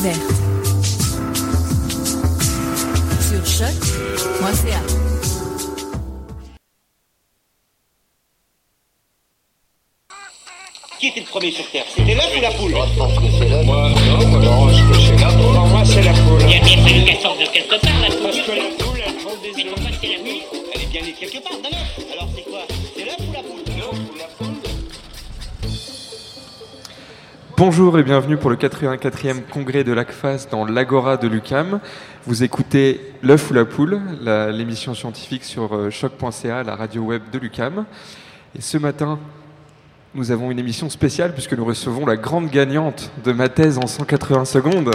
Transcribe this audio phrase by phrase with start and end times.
[0.00, 0.16] Sur
[3.44, 4.80] choc.ca.
[10.98, 11.84] Qui était le premier sur Terre?
[11.94, 12.70] C'était l'œuf ou la poule?
[12.70, 13.66] Moi, je pense que c'est l'œuf.
[13.66, 13.90] Moi,
[14.42, 14.69] non,
[27.60, 31.80] Bonjour et bienvenue pour le 84e congrès de l'ACFAS dans l'Agora de l'UCAM.
[32.26, 37.38] Vous écoutez L'œuf ou la poule, l'émission scientifique sur euh, choc.ca, la radio web de
[37.38, 37.84] l'UCAM.
[38.56, 39.18] Et ce matin,
[40.14, 43.86] nous avons une émission spéciale puisque nous recevons la grande gagnante de ma thèse en
[43.86, 44.92] 180 secondes.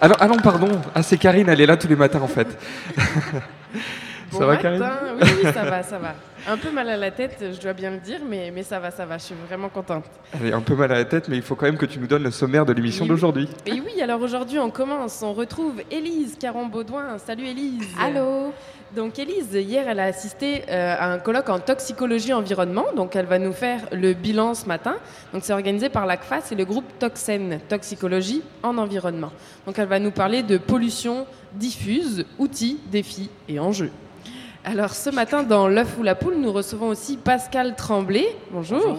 [0.00, 2.48] Alors, ah non, pardon, ah, c'est Karine, elle est là tous les matins en fait.
[4.32, 4.56] Bon ça va.
[4.56, 4.84] Karine
[5.20, 6.14] Oui, oui, ça va, ça va.
[6.48, 8.90] Un peu mal à la tête, je dois bien le dire, mais, mais ça va,
[8.90, 9.18] ça va.
[9.18, 10.04] Je suis vraiment contente.
[10.40, 11.98] Elle est un peu mal à la tête, mais il faut quand même que tu
[11.98, 13.10] nous donnes le sommaire de l'émission Oui.
[13.10, 13.48] d'aujourd'hui.
[13.66, 15.22] Et oui, alors aujourd'hui, on commence.
[15.22, 17.18] On retrouve Élise Caron-Baudouin.
[17.18, 17.86] Salut Élise.
[18.00, 18.52] Allô
[18.96, 22.86] Donc Élise, hier, elle a assisté euh, à un colloque en toxicologie environnement.
[22.96, 24.94] Donc elle va nous faire le bilan ce matin.
[25.34, 29.30] Donc c'est organisé par l'ACFAS et le groupe Toxen, toxicologie en environnement.
[29.66, 33.90] Donc elle va nous parler de pollution diffuse, outils, défis et enjeux.
[34.70, 38.28] Alors ce matin, dans l'œuf ou la poule, nous recevons aussi Pascal Tremblay.
[38.52, 38.98] Bonjour.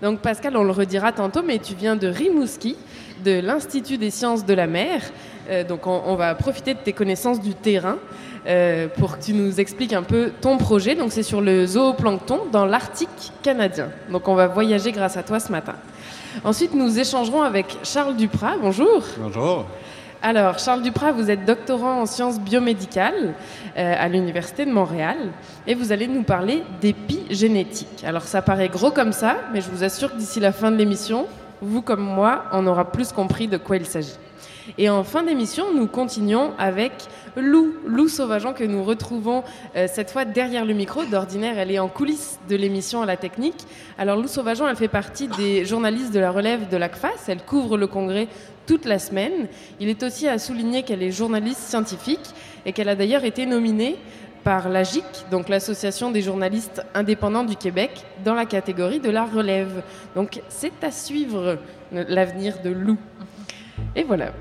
[0.00, 2.76] Donc Pascal, on le redira tantôt, mais tu viens de Rimouski,
[3.22, 5.02] de l'Institut des sciences de la mer.
[5.50, 7.98] Euh, donc on, on va profiter de tes connaissances du terrain
[8.46, 10.94] euh, pour que tu nous expliques un peu ton projet.
[10.94, 13.90] Donc c'est sur le zooplancton dans l'Arctique canadien.
[14.10, 15.74] Donc on va voyager grâce à toi ce matin.
[16.42, 18.56] Ensuite, nous échangerons avec Charles Duprat.
[18.62, 19.02] Bonjour.
[19.18, 19.66] Bonjour.
[20.28, 23.34] Alors, Charles Duprat, vous êtes doctorant en sciences biomédicales
[23.78, 25.16] euh, à l'Université de Montréal
[25.68, 28.02] et vous allez nous parler d'épigénétique.
[28.04, 30.76] Alors, ça paraît gros comme ça, mais je vous assure que d'ici la fin de
[30.76, 31.26] l'émission,
[31.62, 34.18] vous comme moi, on aura plus compris de quoi il s'agit.
[34.78, 36.92] Et en fin d'émission, nous continuons avec
[37.36, 39.44] Lou, Lou Sauvageon, que nous retrouvons
[39.76, 41.04] euh, cette fois derrière le micro.
[41.04, 43.64] D'ordinaire, elle est en coulisses de l'émission à la technique.
[43.98, 47.28] Alors Lou Sauvageon, elle fait partie des journalistes de la relève de l'ACFAS.
[47.28, 48.28] Elle couvre le congrès
[48.66, 49.48] toute la semaine.
[49.80, 52.34] Il est aussi à souligner qu'elle est journaliste scientifique
[52.64, 53.96] et qu'elle a d'ailleurs été nominée
[54.42, 57.90] par l'AGIC, donc l'Association des journalistes indépendants du Québec,
[58.24, 59.82] dans la catégorie de la relève.
[60.14, 61.58] Donc c'est à suivre
[61.90, 62.96] l'avenir de Lou.
[63.96, 64.32] Et voilà.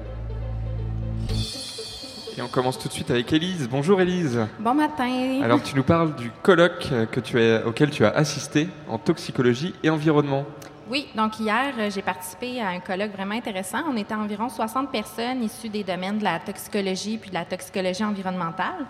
[2.37, 3.69] Et on commence tout de suite avec Élise.
[3.69, 4.45] Bonjour Élise.
[4.59, 5.39] Bon matin.
[5.41, 9.73] Alors tu nous parles du colloque que tu as, auquel tu as assisté en toxicologie
[9.83, 10.45] et environnement.
[10.89, 13.79] Oui, donc hier, euh, j'ai participé à un colloque vraiment intéressant.
[13.89, 18.03] On était environ 60 personnes issues des domaines de la toxicologie puis de la toxicologie
[18.03, 18.85] environnementale.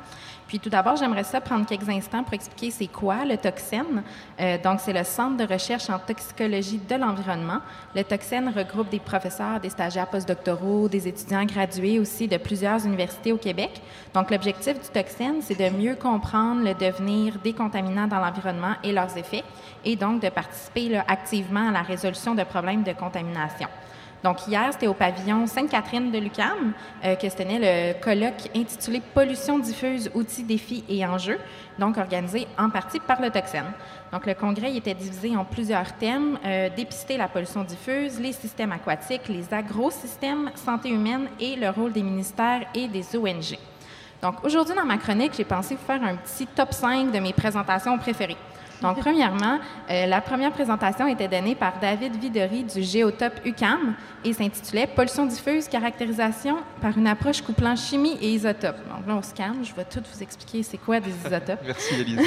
[0.48, 4.04] Puis tout d'abord, j'aimerais ça prendre quelques instants pour expliquer c'est quoi le Toxen.
[4.40, 7.60] Euh, donc, c'est le Centre de recherche en toxicologie de l'environnement.
[7.96, 13.32] Le Toxen regroupe des professeurs, des stagiaires postdoctoraux, des étudiants gradués aussi de plusieurs universités
[13.32, 13.82] au Québec.
[14.14, 18.92] Donc, l'objectif du Toxen, c'est de mieux comprendre le devenir des contaminants dans l'environnement et
[18.92, 19.44] leurs effets,
[19.84, 23.68] et donc de participer activement à la résolution de problèmes de contamination.
[24.26, 26.74] Donc, hier, c'était au pavillon Sainte-Catherine de l'UQAM
[27.04, 31.38] euh, que se tenait le colloque intitulé Pollution diffuse, outils, défis et enjeux,
[31.78, 33.66] donc organisé en partie par le Toxen.
[34.12, 38.72] Donc, le congrès était divisé en plusieurs thèmes euh, dépister la pollution diffuse, les systèmes
[38.72, 43.60] aquatiques, les agrosystèmes, santé humaine et le rôle des ministères et des ONG.
[44.24, 47.34] Donc, aujourd'hui, dans ma chronique, j'ai pensé vous faire un petit top 5 de mes
[47.34, 48.38] présentations préférées.
[48.82, 54.34] Donc, premièrement, euh, la première présentation était donnée par David Videry du Géotope UCAM et
[54.34, 58.78] s'intitulait Pollution diffuse, caractérisation par une approche couplant chimie et isotope.
[58.90, 61.60] Donc là, on se calme, je vais tout vous expliquer c'est quoi des isotopes.
[61.66, 62.20] Merci Elise.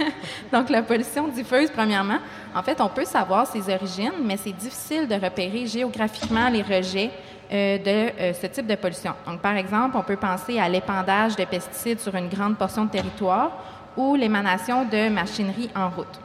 [0.52, 2.18] Donc, la pollution diffuse, premièrement,
[2.54, 7.10] en fait, on peut savoir ses origines, mais c'est difficile de repérer géographiquement les rejets
[7.50, 9.14] euh, de euh, ce type de pollution.
[9.26, 12.90] Donc, par exemple, on peut penser à l'épandage de pesticides sur une grande portion de
[12.90, 13.52] territoire
[13.98, 16.20] ou l'émanation de machinerie en route.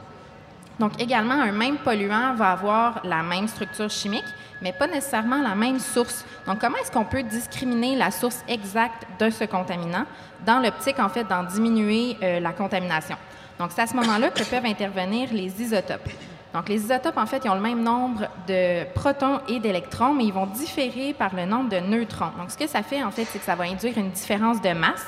[0.78, 4.24] Donc, également, un même polluant va avoir la même structure chimique,
[4.62, 6.24] mais pas nécessairement la même source.
[6.46, 10.04] Donc, comment est-ce qu'on peut discriminer la source exacte de ce contaminant?
[10.46, 13.16] Dans l'optique, en fait, d'en diminuer euh, la contamination?
[13.58, 16.08] Donc, c'est à ce moment-là que peuvent intervenir les isotopes.
[16.52, 20.24] Donc, les isotopes, en fait, ils ont le même nombre de protons et d'électrons, mais
[20.24, 22.30] ils vont différer par le nombre de neutrons.
[22.38, 24.70] Donc, ce que ça fait, en fait, c'est que ça va induire une différence de
[24.72, 25.06] masse.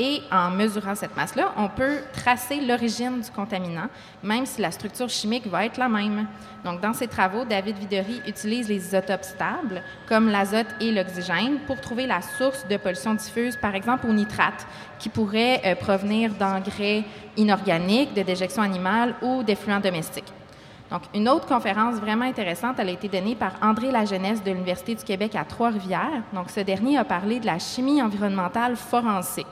[0.00, 3.88] Et en mesurant cette masse-là, on peut tracer l'origine du contaminant,
[4.22, 6.26] même si la structure chimique va être la même.
[6.64, 11.80] Donc, dans ses travaux, David Videry utilise les isotopes stables, comme l'azote et l'oxygène, pour
[11.80, 14.66] trouver la source de pollution diffuse, par exemple au nitrate,
[15.00, 17.04] qui pourrait euh, provenir d'engrais
[17.36, 20.32] inorganiques, de déjection animale ou d'effluents domestiques.
[20.90, 24.94] Donc, une autre conférence vraiment intéressante, elle a été donnée par André Lajeunesse de l'Université
[24.94, 26.22] du Québec à Trois-Rivières.
[26.32, 29.46] Donc, ce dernier a parlé de la chimie environnementale forensique.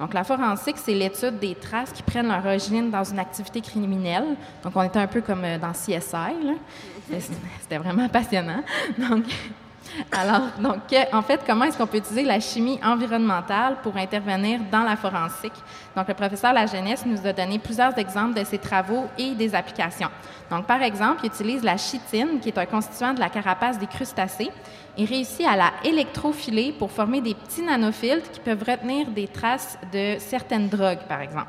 [0.00, 4.36] Donc, la forensique, c'est l'étude des traces qui prennent leur origine dans une activité criminelle.
[4.62, 6.58] Donc, on était un peu comme euh, dans CSI.
[7.60, 8.62] C'était vraiment passionnant.
[8.98, 9.24] Donc,
[10.10, 10.80] alors, donc,
[11.12, 15.52] en fait, comment est-ce qu'on peut utiliser la chimie environnementale pour intervenir dans la forensique?
[15.96, 20.10] Donc, le professeur Lajeunesse nous a donné plusieurs exemples de ses travaux et des applications.
[20.50, 23.86] Donc, par exemple, il utilise la chitine, qui est un constituant de la carapace des
[23.86, 24.50] crustacés,
[24.96, 29.78] et réussit à la électrophiler pour former des petits nanofiltres qui peuvent retenir des traces
[29.92, 31.48] de certaines drogues, par exemple.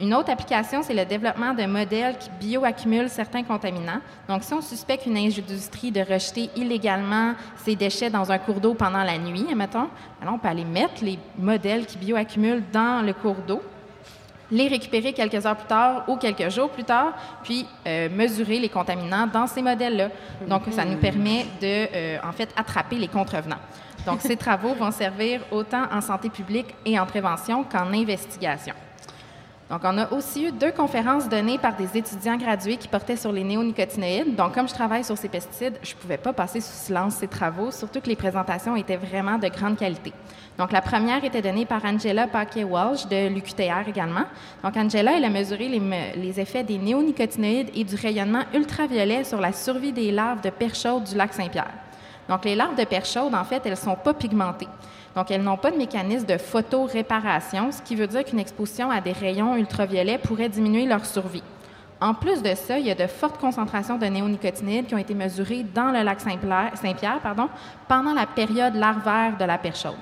[0.00, 4.00] Une autre application, c'est le développement de modèles qui bioaccumulent certains contaminants.
[4.28, 8.74] Donc, si on suspecte une industrie de rejeter illégalement ses déchets dans un cours d'eau
[8.74, 9.88] pendant la nuit, admettons,
[10.20, 13.62] alors on peut aller mettre les modèles qui bioaccumulent dans le cours d'eau,
[14.50, 17.12] les récupérer quelques heures plus tard ou quelques jours plus tard,
[17.42, 20.08] puis euh, mesurer les contaminants dans ces modèles-là.
[20.48, 23.60] Donc, ça nous permet de, euh, en fait, attraper les contrevenants.
[24.04, 28.74] Donc, ces travaux vont servir autant en santé publique et en prévention qu'en investigation.
[29.72, 33.32] Donc, on a aussi eu deux conférences données par des étudiants gradués qui portaient sur
[33.32, 34.36] les néonicotinoïdes.
[34.36, 37.26] Donc, comme je travaille sur ces pesticides, je ne pouvais pas passer sous silence ces
[37.26, 40.12] travaux, surtout que les présentations étaient vraiment de grande qualité.
[40.58, 44.26] Donc, la première était donnée par Angela Paquet-Walsh de l'UQTR également.
[44.62, 45.80] Donc, Angela, elle a mesuré les,
[46.16, 50.82] les, effets des néonicotinoïdes et du rayonnement ultraviolet sur la survie des larves de perche
[50.82, 51.72] chaude du lac Saint-Pierre.
[52.28, 54.68] Donc, les larves de perche chaude, en fait, elles ne sont pas pigmentées.
[55.14, 59.00] Donc, elles n'ont pas de mécanisme de photoréparation, ce qui veut dire qu'une exposition à
[59.00, 61.42] des rayons ultraviolets pourrait diminuer leur survie.
[62.00, 65.14] En plus de ça, il y a de fortes concentrations de néonicotinoïdes qui ont été
[65.14, 67.20] mesurées dans le lac Saint-Pierre
[67.86, 69.92] pendant la période larvaire de la perche chaude.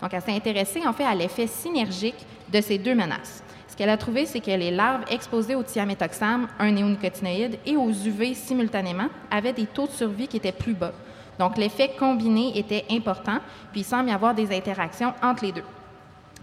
[0.00, 3.42] Donc, elle s'est intéressée en fait à l'effet synergique de ces deux menaces.
[3.68, 7.90] Ce qu'elle a trouvé, c'est que les larves exposées au thiaméthoxam, un néonicotinoïde, et aux
[7.90, 10.92] UV simultanément avaient des taux de survie qui étaient plus bas.
[11.40, 13.38] Donc, l'effet combiné était important,
[13.72, 15.64] puis il semble y avoir des interactions entre les deux.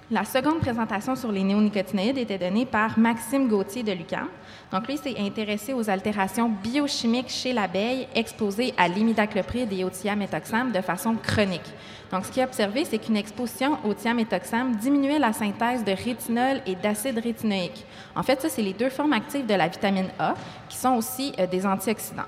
[0.10, 4.28] La seconde présentation sur les néonicotinoïdes était donnée par Maxime Gauthier de l'UQAM.
[4.72, 10.72] Donc, lui s'est intéressé aux altérations biochimiques chez l'abeille exposée à l'imidaclopride et au thiaméthoxam
[10.72, 11.74] de façon chronique.
[12.12, 16.62] Donc, ce qu'il a observé, c'est qu'une exposition au thiaméthoxam diminuait la synthèse de rétinol
[16.66, 17.86] et d'acide rétinoïque.
[18.16, 20.34] En fait, ça, c'est les deux formes actives de la vitamine A
[20.68, 22.24] qui sont aussi euh, des antioxydants.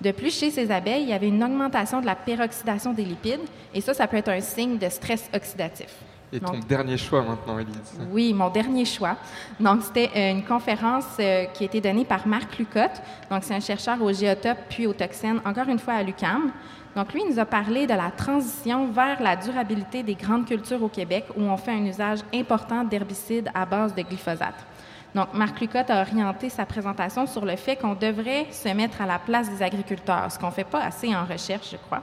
[0.00, 3.40] De plus, chez ces abeilles, il y avait une augmentation de la peroxydation des lipides,
[3.74, 5.94] et ça, ça peut être un signe de stress oxydatif.
[6.32, 9.16] Et ton dernier choix maintenant, Elise Oui, mon dernier choix.
[9.58, 13.02] Donc, c'était euh, une conférence euh, qui a été donnée par Marc Lucotte.
[13.30, 16.52] Donc, c'est un chercheur au géotope puis au toxines, encore une fois à l'UCAM.
[16.94, 20.82] Donc, lui, il nous a parlé de la transition vers la durabilité des grandes cultures
[20.82, 24.66] au Québec, où on fait un usage important d'herbicides à base de glyphosate.
[25.14, 29.06] Donc, Marc Lucotte a orienté sa présentation sur le fait qu'on devrait se mettre à
[29.06, 32.02] la place des agriculteurs, ce qu'on ne fait pas assez en recherche, je crois,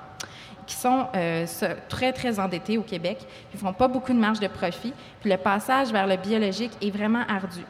[0.65, 1.45] qui sont euh,
[1.87, 5.29] très, très endettés au Québec, qui ne font pas beaucoup de marge de profit, puis
[5.29, 7.63] le passage vers le biologique est vraiment ardu.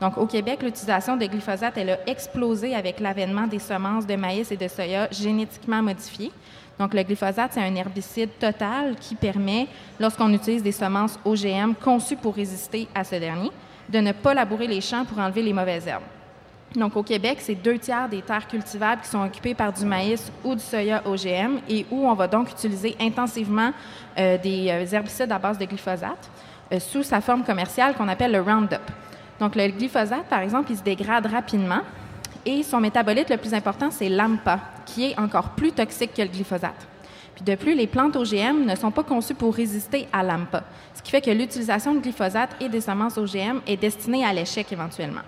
[0.00, 4.50] Donc, au Québec, l'utilisation de glyphosate, elle a explosé avec l'avènement des semences de maïs
[4.52, 6.32] et de soya génétiquement modifiées.
[6.78, 12.16] Donc, le glyphosate, c'est un herbicide total qui permet, lorsqu'on utilise des semences OGM conçues
[12.16, 13.50] pour résister à ce dernier,
[13.88, 16.02] de ne pas labourer les champs pour enlever les mauvaises herbes.
[16.76, 20.32] Donc, au Québec, c'est deux tiers des terres cultivables qui sont occupées par du maïs
[20.42, 23.70] ou du soya OGM et où on va donc utiliser intensivement
[24.18, 26.30] euh, des euh, herbicides à base de glyphosate
[26.72, 28.82] euh, sous sa forme commerciale qu'on appelle le Roundup.
[29.38, 31.80] Donc, le glyphosate, par exemple, il se dégrade rapidement.
[32.44, 36.28] Et son métabolite le plus important, c'est l'AMPA, qui est encore plus toxique que le
[36.28, 36.88] glyphosate.
[37.34, 40.62] Puis de plus, les plantes OGM ne sont pas conçues pour résister à l'AMPA,
[40.94, 44.70] ce qui fait que l'utilisation de glyphosate et des semences OGM est destinée à l'échec
[44.72, 45.22] éventuellement.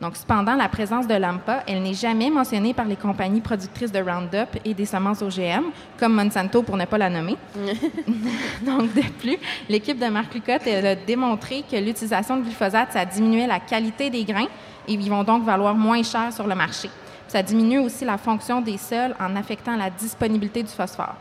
[0.00, 4.00] Donc, cependant, la présence de l'AMPA, elle n'est jamais mentionnée par les compagnies productrices de
[4.00, 5.66] Roundup et des semences OGM,
[5.96, 7.36] comme Monsanto pour ne pas la nommer.
[8.66, 9.38] Donc, de plus,
[9.68, 14.24] l'équipe de Marc Lucotte a démontré que l'utilisation de glyphosate, ça diminuait la qualité des
[14.24, 14.48] grains
[14.88, 16.90] et ils vont donc valoir moins cher sur le marché.
[17.28, 21.14] Ça diminue aussi la fonction des sols en affectant la disponibilité du phosphore.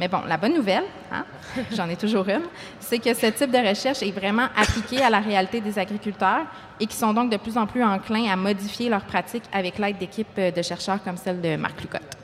[0.00, 1.26] Mais bon, la bonne nouvelle, hein,
[1.72, 2.44] j'en ai toujours une,
[2.80, 6.46] c'est que ce type de recherche est vraiment appliqué à la réalité des agriculteurs
[6.80, 9.98] et qui sont donc de plus en plus enclins à modifier leurs pratiques avec l'aide
[9.98, 12.16] d'équipes de chercheurs comme celle de Marc Lucotte.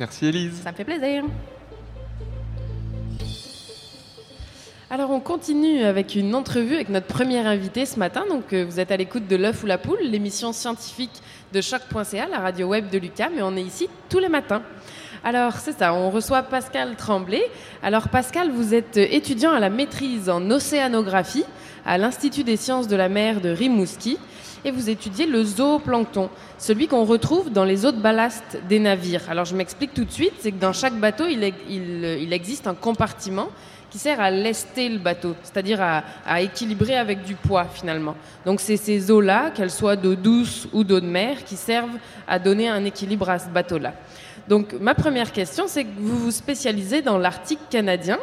[0.00, 0.62] Merci Élise.
[0.64, 1.22] Ça me fait plaisir.
[4.90, 8.24] Alors on continue avec une entrevue avec notre première invitée ce matin.
[8.28, 12.26] Donc euh, vous êtes à l'écoute de l'œuf ou la poule, l'émission scientifique de choc.ca,
[12.26, 14.62] la radio web de l'UQAM, et on est ici tous les matins.
[15.24, 17.42] Alors, c'est ça, on reçoit Pascal Tremblay.
[17.80, 21.44] Alors, Pascal, vous êtes étudiant à la maîtrise en océanographie
[21.86, 24.18] à l'Institut des sciences de la mer de Rimouski
[24.64, 29.22] et vous étudiez le zooplancton, celui qu'on retrouve dans les eaux de ballast des navires.
[29.30, 32.74] Alors, je m'explique tout de suite, c'est que dans chaque bateau, il, il, existe un
[32.74, 33.48] compartiment
[33.90, 38.16] qui sert à lester le bateau, c'est-à-dire à, à, équilibrer avec du poids finalement.
[38.44, 42.40] Donc c'est ces eaux-là, qu'elles soient d'eau douce ou d'eau de mer, qui servent à
[42.40, 43.92] donner un équilibre à ce bateau-là.
[44.48, 48.18] Donc ma première question, c'est que vous vous spécialisez dans l'Arctique canadien.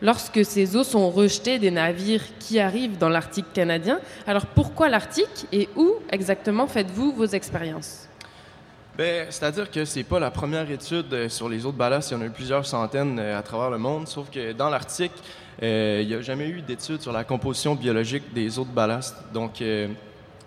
[0.00, 5.46] Lorsque ces eaux sont rejetées des navires qui arrivent dans l'Arctique canadien, alors pourquoi l'Arctique
[5.52, 8.08] et où exactement faites-vous vos expériences?
[8.98, 12.10] Ben, C'est-à-dire que c'est pas la première étude euh, sur les eaux de ballast.
[12.10, 14.68] Il y en a eu plusieurs centaines euh, à travers le monde, sauf que dans
[14.68, 15.12] l'Arctique,
[15.62, 19.16] euh, il n'y a jamais eu d'études sur la composition biologique des eaux de ballast.
[19.32, 19.62] Donc,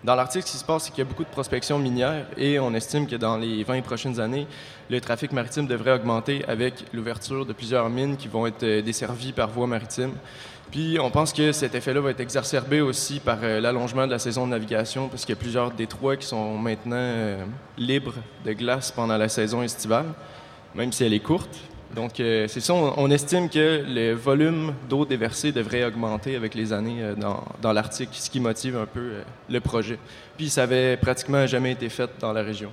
[0.06, 2.60] dans l'Arctique, ce qui se passe, c'est qu'il y a beaucoup de prospection minière et
[2.60, 4.46] on estime que dans les 20 prochaines années,
[4.88, 9.34] le trafic maritime devrait augmenter avec l'ouverture de plusieurs mines qui vont être euh, desservies
[9.34, 10.12] par voie maritime.
[10.70, 14.20] Puis on pense que cet effet-là va être exacerbé aussi par euh, l'allongement de la
[14.20, 17.44] saison de navigation, parce qu'il y a plusieurs détroits qui sont maintenant euh,
[17.76, 20.06] libres de glace pendant la saison estivale,
[20.76, 21.58] même si elle est courte.
[21.94, 26.74] Donc, euh, c'est ça, on, estime que le volume d'eau déversée devrait augmenter avec les
[26.74, 27.16] années euh,
[27.62, 30.00] dans, l'Arctique, ce qui motive un peu euh, le projet.
[30.38, 32.72] Puis, ça avait pratiquement jamais été fait dans la région.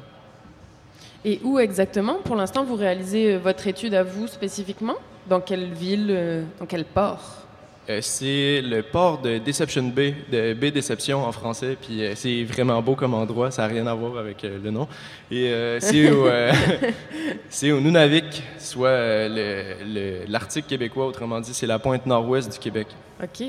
[1.24, 4.96] Et où exactement, pour l'instant, vous réalisez votre étude à vous spécifiquement?
[5.28, 7.41] Dans quelle ville Dans quel port?
[7.90, 12.44] Euh, c'est le port de Deception Bay, de Bay Deception en français, puis euh, c'est
[12.44, 14.86] vraiment beau comme endroit, ça n'a rien à voir avec euh, le nom.
[15.32, 15.52] Et
[17.48, 19.28] c'est au, Nunavik, soit
[20.28, 22.86] l'Arctique québécois, autrement dit, c'est la pointe nord-ouest du Québec.
[23.20, 23.42] OK.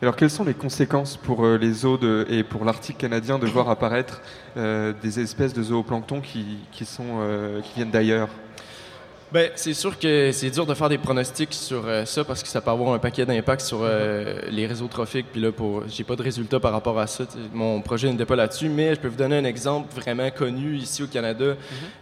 [0.00, 3.68] Alors, quelles sont les conséquences pour les eaux de, et pour l'Arctique canadien de voir
[3.68, 4.22] apparaître
[4.54, 8.28] des espèces de zooplancton qui, qui, sont, qui viennent d'ailleurs?
[9.30, 12.48] Ben, c'est sûr que c'est dur de faire des pronostics sur euh, ça parce que
[12.48, 15.26] ça peut avoir un paquet d'impacts sur euh, les réseaux trophiques.
[15.30, 17.24] Puis là, pour, j'ai pas de résultats par rapport à ça.
[17.52, 21.02] Mon projet n'était pas là-dessus, mais je peux vous donner un exemple vraiment connu ici
[21.02, 21.44] au Canada.
[21.44, 21.56] Mhm.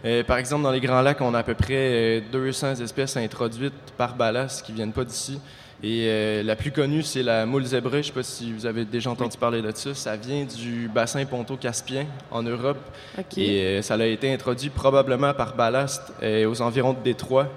[0.05, 3.73] Euh, par exemple, dans les Grands Lacs, on a à peu près 200 espèces introduites
[3.97, 5.39] par ballast qui viennent pas d'ici.
[5.83, 8.01] Et euh, la plus connue, c'est la moule zébrée.
[8.01, 9.93] Je ne sais pas si vous avez déjà entendu parler de ça.
[9.93, 12.79] Ça vient du bassin ponto-caspien en Europe.
[13.37, 17.47] Et euh, ça a été introduit probablement par ballast euh, aux environs de Détroit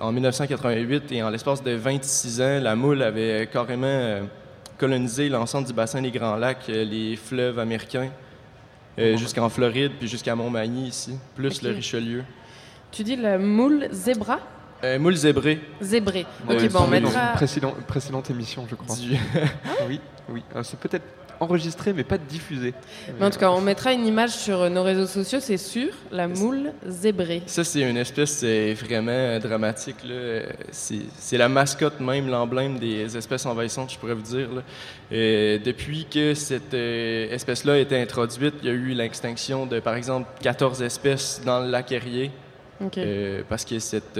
[0.00, 1.12] en 1988.
[1.12, 4.20] Et en l'espace de 26 ans, la moule avait carrément
[4.78, 8.08] colonisé l'ensemble du bassin des Grands Lacs, les fleuves américains,
[8.96, 12.24] jusqu'en Floride, puis jusqu'à Montmagny ici, plus le Richelieu.
[12.90, 14.40] Tu dis la moule zébra?
[14.84, 15.60] Euh, moule zébré.
[15.80, 16.26] Zébré.
[16.48, 17.32] Ok, bon, on mettra...
[17.34, 18.96] Précédente, précédente émission, je crois.
[19.88, 20.42] oui, oui.
[20.54, 21.04] Euh, c'est peut-être
[21.40, 22.74] enregistré, mais pas diffusé.
[23.18, 25.88] Mais en tout cas, on mettra une image sur nos réseaux sociaux, c'est sûr.
[26.10, 27.42] La moule zébrée.
[27.46, 29.96] Ça, c'est une espèce vraiment dramatique.
[30.70, 34.48] C'est la mascotte même, l'emblème des espèces envahissantes, je pourrais vous dire.
[35.10, 39.80] Et depuis que cette euh, espèce-là a été introduite, il y a eu l'extinction de,
[39.80, 42.30] par exemple, 14 espèces dans le lac Erie.
[42.98, 44.18] Euh, parce que cette,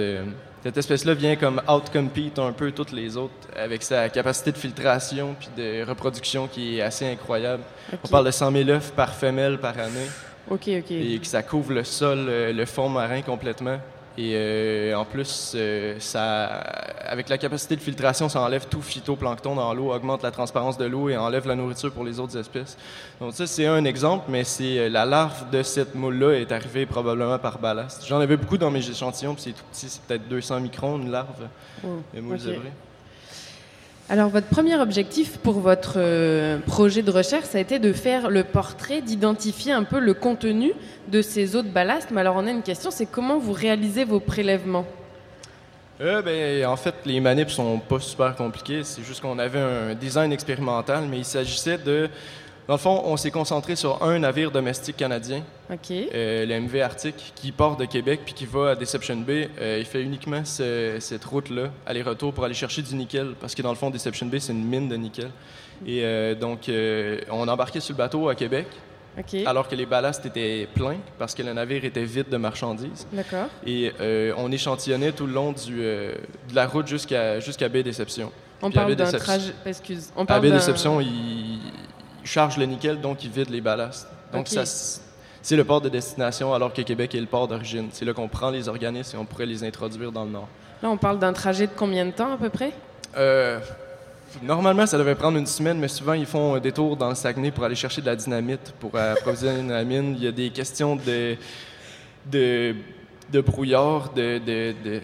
[0.65, 5.35] cette espèce-là vient comme out-compete un peu toutes les autres avec sa capacité de filtration
[5.39, 7.61] puis de reproduction qui est assez incroyable.
[8.03, 10.07] On parle de 100 000 œufs par femelle par année.
[10.49, 10.89] OK, OK.
[10.89, 13.77] Et que ça couvre le sol, euh, le fond marin complètement.
[14.17, 19.55] Et euh, en plus, euh, ça, avec la capacité de filtration, ça enlève tout phytoplancton
[19.55, 22.77] dans l'eau, augmente la transparence de l'eau et enlève la nourriture pour les autres espèces.
[23.19, 26.85] Donc ça, c'est un exemple, mais c'est euh, la larve de cette moule-là est arrivée
[26.85, 28.05] probablement par ballast.
[28.07, 31.11] J'en avais beaucoup dans mes échantillons, puis c'est tout petit, c'est peut-être 200 microns, une
[31.11, 31.47] larve,
[31.83, 32.39] oh, moule
[34.07, 38.29] Alors, votre premier objectif pour votre euh, projet de recherche, ça a été de faire
[38.29, 40.73] le portrait, d'identifier un peu le contenu
[41.07, 42.09] de ces eaux de ballast.
[42.11, 44.85] Mais alors, on a une question, c'est comment vous réalisez vos prélèvements?
[46.01, 48.83] Euh, ben, en fait, les manips sont pas super compliqués.
[48.83, 52.07] C'est juste qu'on avait un design expérimental, mais il s'agissait de.
[52.67, 55.43] Dans le fond, on s'est concentré sur un navire domestique canadien,
[56.15, 59.49] euh, le MV Arctic, qui part de Québec puis qui va à Deception Bay.
[59.61, 63.61] Euh, il fait uniquement ce- cette route-là, aller-retour, pour aller chercher du nickel, parce que
[63.61, 65.29] dans le fond, Deception Bay, c'est une mine de nickel.
[65.85, 66.69] Et euh, donc,
[67.31, 68.65] on embarquait sur le bateau à Québec,
[69.45, 73.05] alors que les ballasts étaient pleins, parce que le navire était vide de marchandises.
[73.13, 73.45] D'accord.
[73.67, 73.91] Et
[74.37, 76.15] on échantillonnait tout le long du, de
[76.55, 78.31] la route jusqu'à jusqu'à baie Déception.
[78.61, 79.53] On Puis parle d'un trajet.
[79.65, 80.11] Excuse.
[80.15, 81.59] On À baie Déception, il
[82.25, 84.07] charge le nickel, donc il vide les ballasts.
[84.33, 87.89] Donc ça, c'est le port de destination, alors que Québec est le port d'origine.
[87.91, 90.47] C'est là qu'on prend les organismes et on pourrait les introduire dans le Nord.
[90.81, 92.71] Là, on parle d'un trajet de combien de temps à peu près?
[93.15, 93.59] Euh,
[94.41, 97.51] normalement, ça devait prendre une semaine, mais souvent, ils font un détour dans le Saguenay
[97.51, 100.15] pour aller chercher de la dynamite, pour approvisionner la mine.
[100.17, 101.37] Il y a des questions de,
[102.25, 102.75] de,
[103.31, 105.01] de brouillard, de, de, de,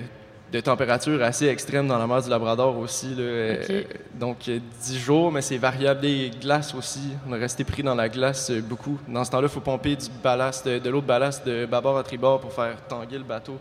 [0.52, 3.16] de température assez extrême dans la mer du Labrador aussi.
[3.16, 3.22] là.
[3.24, 3.84] Euh,
[4.20, 6.02] Donc, euh, 10 jours, mais c'est variable.
[6.02, 9.00] Les glaces aussi, on est resté pris dans la glace euh, beaucoup.
[9.08, 12.04] Dans ce temps-là, il faut pomper du ballast, de, l'eau de ballast de bâbord à
[12.04, 13.58] tribord pour faire tanguer le bateau.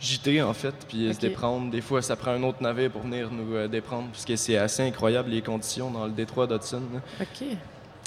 [0.00, 1.70] JT en fait, puis euh, se déprendre.
[1.70, 4.82] Des fois, ça prend un autre navire pour venir nous euh, déprendre, puisque c'est assez
[4.82, 6.82] incroyable les conditions dans le détroit d'Hudson.
[7.20, 7.46] Ok.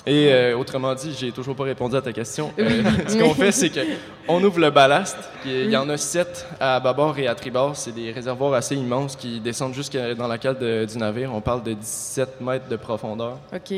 [0.07, 2.51] Et euh, autrement dit, j'ai toujours pas répondu à ta question.
[2.57, 3.81] Euh, ce qu'on fait, c'est que
[4.27, 5.17] on ouvre le ballast.
[5.45, 7.75] Il y en a sept à bâbord et à tribord.
[7.75, 11.31] C'est des réservoirs assez immenses qui descendent jusqu'à dans la cale de- du navire.
[11.33, 13.37] On parle de 17 mètres de profondeur.
[13.53, 13.73] Ok.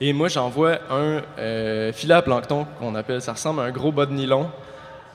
[0.00, 3.20] Et moi, j'envoie un euh, filet à plancton qu'on appelle.
[3.20, 4.48] Ça ressemble à un gros bas de nylon.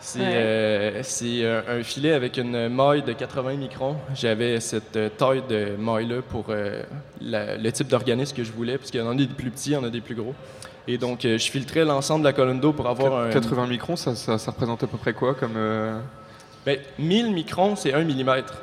[0.01, 0.25] C'est Ouais.
[0.33, 3.97] euh, c'est un, un filet avec une maille de 80 microns.
[4.15, 6.81] J'avais cette euh, taille de maille-là pour euh,
[7.21, 9.71] la- le type d'organisme que je voulais, parce qu'il y en a des plus petits,
[9.71, 10.33] il y en a des plus gros.
[10.87, 13.29] Et donc, euh, je filtrais l'ensemble de la colonne d'eau pour avoir un...
[13.29, 15.99] 80 microns, ça, ça, ça représente à peu près quoi comme euh,
[16.65, 18.53] Ben, 1000 microns, c'est 1 millimètre.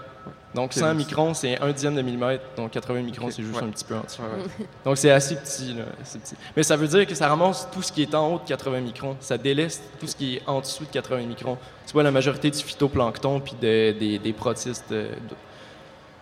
[0.57, 2.43] Donc, Ok, 100 donc microns, c'est 1 dixième de millimètre.
[2.57, 3.63] Donc, 80 microns, c'est juste ouais.
[3.63, 4.23] un petit peu en dessous.
[4.23, 4.67] Ouais, ouais.
[4.85, 5.85] Donc, c'est assez petit, là.
[6.03, 6.35] c'est petit.
[6.57, 8.81] Mais ça veut dire que ça ramasse tout ce qui est en haut de 80
[8.81, 9.17] microns.
[9.21, 11.59] Ça délaisse tout ce qui est en dessous de 80 microns.
[11.87, 14.91] Tu vois la majorité du phytoplancton puis de- des, des protistes.
[14.93, 15.37] euh, de-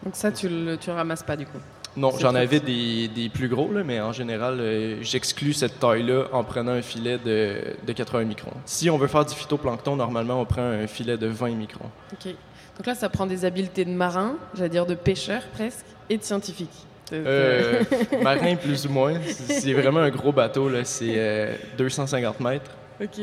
[0.04, 1.58] Donc ça, tu le, tu ramasses pas du coup?
[1.96, 6.24] Non, j'en avais des, des plus gros, là, mais en général, euh, j'exclus cette taille-là
[6.32, 8.50] en prenant un filet de, de 80 microns.
[8.66, 11.88] Si on veut faire du phytoplancton, normalement, on prend un filet de 20 microns.
[12.12, 12.34] Ok.
[12.76, 16.22] Donc là, ça prend des habiletés de marin, j'allais dire de pêcheur presque, et de
[16.22, 16.70] scientifique.
[17.08, 17.82] C'est- Euh,
[18.22, 19.14] marin plus ou moins.
[19.26, 20.84] C'est c'est vraiment un gros bateau, là.
[20.84, 22.70] C'est euh, 250 mètres.
[23.00, 23.20] Ok.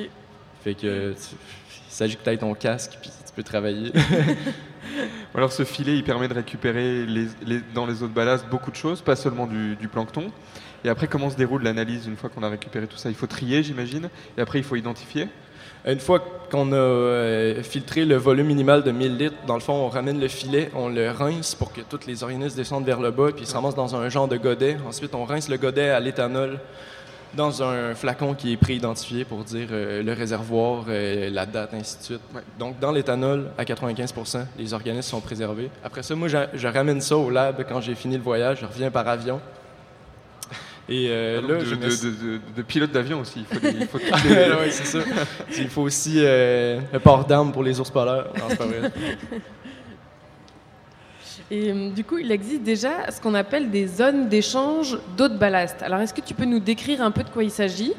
[0.63, 1.35] Fait que tu-
[1.89, 3.91] il s'agit que tu ton casque puis tu peux travailler.
[5.35, 8.71] Alors ce filet, il permet de récupérer les- les- dans les eaux de ballast beaucoup
[8.71, 10.31] de choses, pas seulement du, du plancton.
[10.83, 13.09] Et après, comment se déroule l'analyse une fois qu'on a récupéré tout ça?
[13.09, 15.27] Il faut trier, j'imagine, et après il faut identifier.
[15.85, 19.73] Une fois qu'on a euh, filtré le volume minimal de 1000 litres, dans le fond,
[19.73, 23.09] on ramène le filet, on le rince pour que tous les organismes descendent vers le
[23.09, 24.77] bas, puis ils se ramassent dans un genre de godet.
[24.87, 26.59] Ensuite, on rince le godet à l'éthanol
[27.33, 31.97] dans un flacon qui est pré-identifié pour dire euh, le réservoir, euh, la date, ainsi
[31.97, 32.21] de suite.
[32.59, 35.71] Donc, dans l'éthanol, à 95% les organismes sont préservés.
[35.83, 38.59] Après ça, moi, je, je ramène ça au lab quand j'ai fini le voyage.
[38.61, 39.39] Je reviens par avion.
[40.93, 43.45] Et euh, Ah, là, de, je de- me suis- de- de- de pilote d'avion aussi.
[43.49, 44.99] Il faut, des- il faut les- oui, c'est ça.
[45.58, 48.25] Il faut aussi euh, un port d'armes pour les ours polaires.
[48.38, 48.91] Non, c'est pas vrai.
[51.49, 55.38] Et euh, du coup, il existe déjà ce qu'on appelle des zones d'échange d'eau de
[55.38, 55.82] ballast.
[55.82, 57.93] Alors, est-ce que tu peux nous décrire un peu de quoi il s'agit?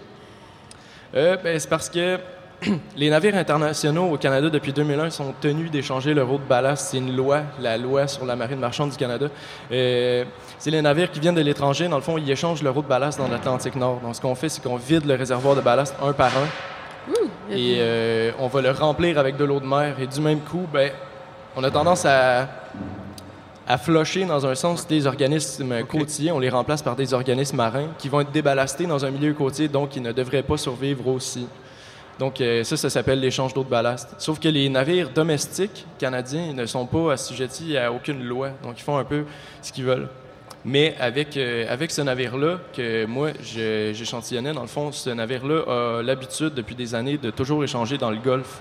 [1.14, 2.18] Euh, ben, c'est parce que
[2.96, 6.88] les navires internationaux au Canada depuis 2001 sont tenus d'échanger leur eau de ballast.
[6.90, 9.28] C'est une loi, la loi sur la marine marchande du Canada.
[9.70, 10.24] Euh,
[10.58, 11.88] c'est les navires qui viennent de l'étranger.
[11.88, 14.00] Dans le fond, ils échangent leur eau de ballast dans l'Atlantique Nord.
[14.00, 17.12] Donc, ce qu'on fait, c'est qu'on vide le réservoir de ballast un par un.
[17.50, 19.96] Et euh, on va le remplir avec de l'eau de mer.
[20.00, 20.90] Et du même coup, ben,
[21.56, 22.48] on a tendance à,
[23.66, 26.30] à flusher dans un sens des organismes côtiers.
[26.30, 29.68] On les remplace par des organismes marins qui vont être déballastés dans un milieu côtier,
[29.68, 31.46] donc ils ne devraient pas survivre aussi.
[32.18, 34.14] Donc euh, ça, ça s'appelle l'échange d'eau de ballast.
[34.18, 38.50] Sauf que les navires domestiques canadiens ne sont pas assujettis à aucune loi.
[38.62, 39.24] Donc ils font un peu
[39.62, 40.08] ce qu'ils veulent.
[40.64, 46.02] Mais avec, euh, avec ce navire-là, que moi, j'échantillonnais, dans le fond, ce navire-là a
[46.02, 48.60] l'habitude, depuis des années, de toujours échanger dans le Golfe,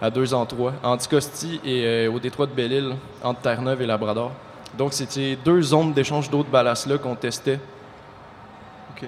[0.00, 4.32] à deux endroits, en Anticosti et euh, au détroit de Belle-Île, entre Terre-Neuve et Labrador.
[4.78, 7.60] Donc, c'était deux zones d'échange d'eau de ballast-là qu'on testait.
[8.96, 9.06] Ok.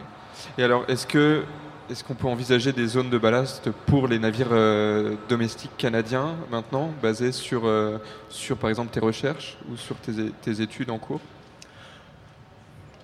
[0.58, 1.42] Et alors, est-ce que
[1.90, 6.90] est-ce qu'on peut envisager des zones de ballast pour les navires euh, domestiques canadiens maintenant,
[7.02, 11.20] basées sur, euh, sur par exemple tes recherches ou sur tes, études en cours?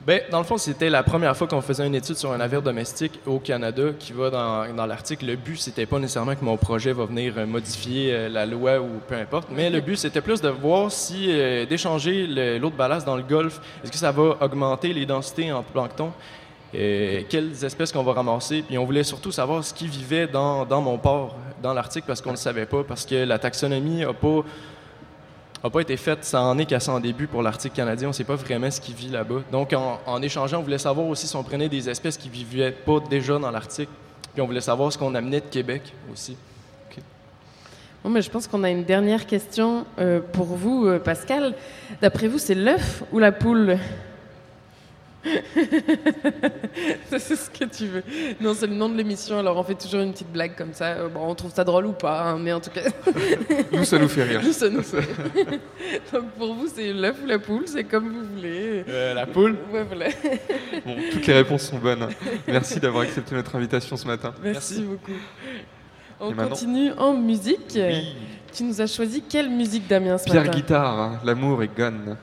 [0.05, 2.61] Ben, dans le fond, c'était la première fois qu'on faisait une étude sur un navire
[2.61, 5.27] domestique au Canada qui va dans, dans l'article.
[5.27, 8.89] Le but, c'était pas nécessairement que mon projet va venir euh, modifier la loi ou
[9.07, 11.27] peu importe, mais le but, c'était plus de voir si
[11.69, 15.53] d'échanger le- l'eau de ballast dans le golfe, est-ce que ça va augmenter les densités
[15.53, 16.13] en plancton?
[16.75, 18.63] Et quelles espèces qu'on va ramasser.
[18.63, 22.31] Puis on voulait surtout savoir ce qui vivait dans, mon port, dans l'Arctique, parce qu'on
[22.31, 24.43] ne le savait pas, parce que la taxonomie n'a pas
[25.65, 28.09] n'a pas été faite, ça en est qu'à son début pour l'Arctique canadien.
[28.09, 29.43] On ne sait pas vraiment ce qui vit là-bas.
[29.53, 32.99] Donc, en, échangeant, on voulait savoir aussi si on prenait des espèces qui vivaient pas
[33.09, 33.89] déjà dans l'Arctique.
[34.33, 35.83] Puis on voulait savoir ce qu'on amenait de Québec
[36.13, 36.37] aussi.
[38.03, 41.55] Bon, mais je pense qu'on a une dernière question euh, pour vous, euh, Pascal.
[42.01, 43.79] D'après vous, c'est l'œuf ou la poule?
[47.11, 48.03] Ça, C'est ce que tu veux.
[48.41, 50.87] Non, c'est le nom de l'émission, alors on fait toujours une petite blague comme ça.
[50.87, 52.81] Euh, Bon, on trouve ça drôle ou pas, hein, mais en tout cas.
[53.73, 54.41] Nous, ça nous fait rire.
[54.43, 55.61] Nous, ça nous fait rire.
[56.13, 58.85] Donc pour vous, c'est l'œuf ou la poule, c'est comme vous voulez.
[58.89, 60.07] Euh, la poule Ouais, voilà.
[60.87, 62.09] Bon, toutes les réponses sont bonnes.
[62.49, 64.33] Merci d'avoir accepté notre invitation ce matin.
[64.43, 65.13] Merci, beaucoup.
[66.21, 67.79] On continue en musique.
[68.53, 70.57] Tu nous as choisi quelle musique, Damien, ce Pierre matin?
[70.57, 72.17] Guitare, hein, l'amour est gone.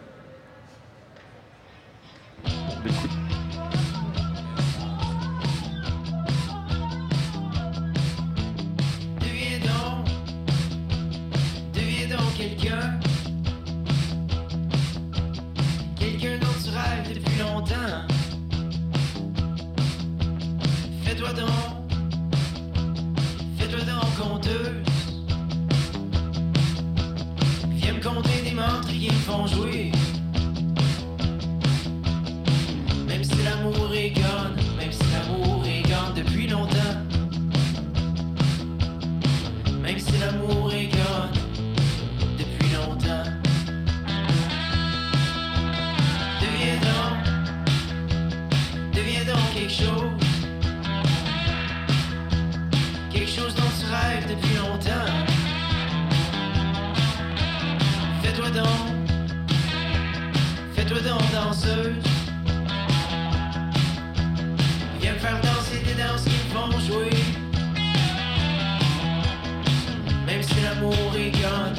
[71.31, 71.78] Gone,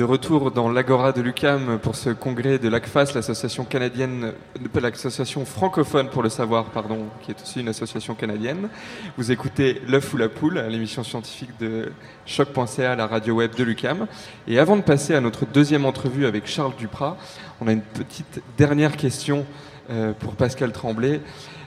[0.00, 4.32] De retour dans l'Agora de l'UCAM pour ce congrès de l'ACFAS, l'association canadienne,
[4.74, 8.70] l'association francophone pour le savoir, pardon, qui est aussi une association canadienne.
[9.18, 11.92] Vous écoutez L'œuf ou la poule, l'émission scientifique de
[12.24, 14.06] choc.ca, la radio web de l'UCAM.
[14.48, 17.18] Et avant de passer à notre deuxième entrevue avec Charles Duprat,
[17.60, 19.44] on a une petite dernière question
[19.90, 21.20] euh, pour Pascal Tremblay.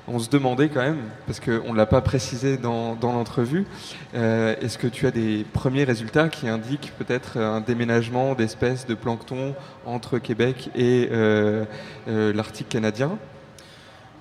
[0.07, 3.65] On se demandait quand même, parce qu'on ne l'a pas précisé dans, dans l'entrevue,
[4.15, 8.95] euh, est-ce que tu as des premiers résultats qui indiquent peut-être un déménagement d'espèces de
[8.95, 11.63] plancton entre Québec et euh,
[12.09, 13.17] euh, l'Arctique canadien?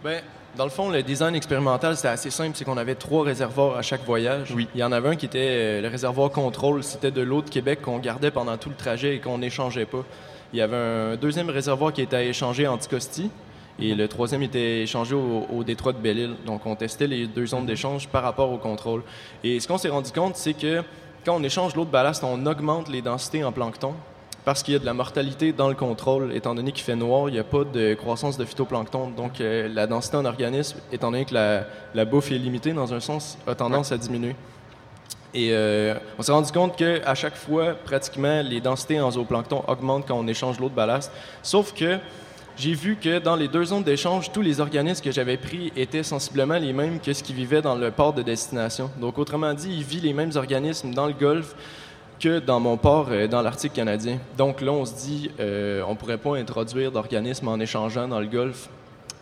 [0.05, 0.23] Ben,
[0.57, 2.53] dans le fond, le design expérimental, c'était assez simple.
[2.55, 4.53] C'est qu'on avait trois réservoirs à chaque voyage.
[4.55, 4.69] Oui.
[4.77, 6.85] Il y en avait un qui était le réservoir contrôle.
[6.85, 10.05] C'était de l'eau de Québec qu'on gardait pendant tout le trajet et qu'on n'échangeait pas.
[10.53, 13.31] il y avait un deuxième réservoir qui était échangé à Anticosti
[13.79, 16.35] et le troisième était échangé au, au détroit de Belle-Île.
[16.47, 19.03] Donc, on testait les deux zones d'échange par rapport au contrôle.
[19.43, 20.83] Et ce qu'on s'est rendu compte, c'est que
[21.25, 23.95] quand on échange l'eau de ballast, on augmente les densités en plancton
[24.45, 26.33] parce qu'il y a de la mortalité dans le contrôle.
[26.35, 29.11] Étant donné qu'il fait noir, il n'y a pas de croissance de phytoplancton.
[29.11, 32.93] Donc, euh, la densité en organisme, étant donné que la, la bouffe est limitée dans
[32.93, 34.35] un sens, a tendance à diminuer.
[35.35, 40.07] Et euh, on s'est rendu compte qu'à chaque fois, pratiquement, les densités en zooplancton augmentent
[40.07, 41.11] quand on échange l'eau de ballast.
[41.43, 41.99] Sauf que
[42.57, 46.03] j'ai vu que dans les deux zones d'échange, tous les organismes que j'avais pris étaient
[46.03, 48.91] sensiblement les mêmes que ce qui vivait dans le port de destination.
[49.01, 51.55] Donc, autrement dit, il vit les mêmes organismes dans le Golfe
[52.21, 54.19] que dans mon port euh, dans l'Arctique canadien.
[54.39, 58.27] Donc là, on se dit, euh, on pourrait pas introduire d'organismes en échangeant dans le
[58.27, 58.69] Golfe.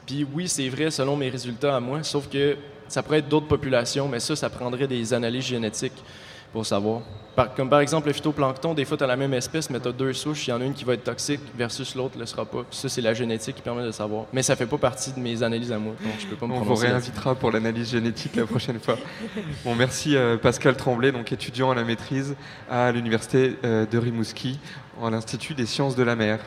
[0.07, 2.57] Puis oui, c'est vrai selon mes résultats à moi, sauf que
[2.89, 6.05] ça pourrait être d'autres populations, mais ça, ça prendrait des analyses génétiques
[6.53, 7.01] pour savoir.
[7.41, 9.89] Par- comme par exemple le phytoplancton, des fois, tu as la même espèce, mais tu
[9.89, 10.47] as deux souches.
[10.47, 12.65] Il y en a une qui va être toxique versus l'autre ne le sera pas.
[12.71, 14.27] Ça, c'est la génétique qui permet de savoir.
[14.33, 16.53] Mais ça fait pas partie de mes analyses à moi, donc je peux pas me
[16.53, 18.97] On vous réinvitera pour l'analyse génétique la prochaine fois.
[19.65, 22.35] Bon, merci euh, Pascal Tremblay, donc étudiant à la maîtrise
[22.71, 24.59] à l'université euh, de Rimouski,
[25.03, 26.39] à l'Institut des sciences de la mer.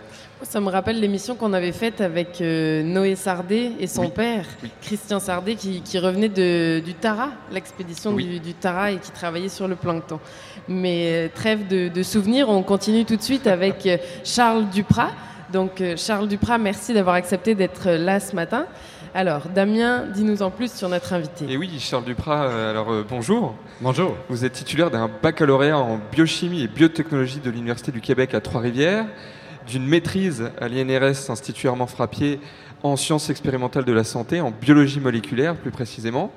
[0.43, 4.12] Ça me rappelle l'émission qu'on avait faite avec euh, Noé Sardet et son Oui.
[4.13, 4.45] père,
[4.82, 8.25] Christian Sardet, qui, qui revenait de, du Tara, l'expédition Oui.
[8.25, 10.19] du, du Tara, et qui travaillait sur le plancton.
[10.67, 15.12] Mais euh, trêve de, de souvenirs, on continue tout de suite avec euh, Charles Duprat.
[15.52, 18.65] Donc euh, Charles Duprat, merci d'avoir accepté d'être là ce matin.
[19.15, 21.46] Alors, Damien, dis-nous en plus sur notre invité.
[21.48, 23.54] Et oui, Charles Duprat, alors euh, bonjour.
[23.80, 24.15] Bonjour.
[24.28, 29.06] Vous êtes titulaire d'un baccalauréat en biochimie et biotechnologie de l'Université du Québec à Trois-Rivières,
[29.67, 32.39] d'une maîtrise à l'INRS Institut Armand Frappier
[32.82, 36.32] en sciences expérimentales de la santé, en biologie moléculaire plus précisément.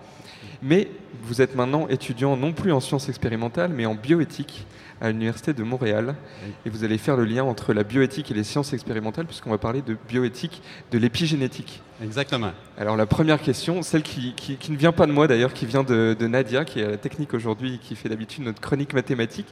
[0.69, 0.89] Mais
[1.23, 4.67] vous êtes maintenant étudiant non plus en sciences expérimentales, mais en bioéthique
[5.01, 6.17] à l'Université de Montréal.
[6.65, 9.59] Et vous allez faire le lien entre la bioéthique et les sciences expérimentales, puisqu'on va
[9.59, 11.83] parler de bioéthique de l'épigénétique.
[12.03, 12.51] Exactement.
[12.79, 15.67] Alors la première question, celle qui, qui- qui ne vient pas de moi d'ailleurs, qui
[15.67, 18.61] vient de, de Nadia, qui est à la technique aujourd'hui, et qui fait d'habitude notre
[18.61, 19.47] chronique mathématique.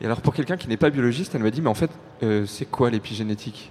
[0.00, 1.90] Et alors pour quelqu'un qui n'est pas biologiste, elle m'a dit, mais en fait,
[2.22, 3.70] euh, c'est quoi l'épigénétique?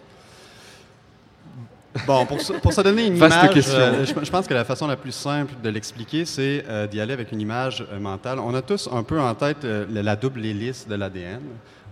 [2.05, 3.73] Bon, pour se, pour se donner une Vaste image, question.
[3.79, 7.01] euh, je, je pense que la façon la plus simple de l'expliquer, c'est euh, d'y
[7.01, 8.39] aller avec une image euh, mentale.
[8.39, 11.41] On a tous un peu en tête la, la double hélice de l'ADN.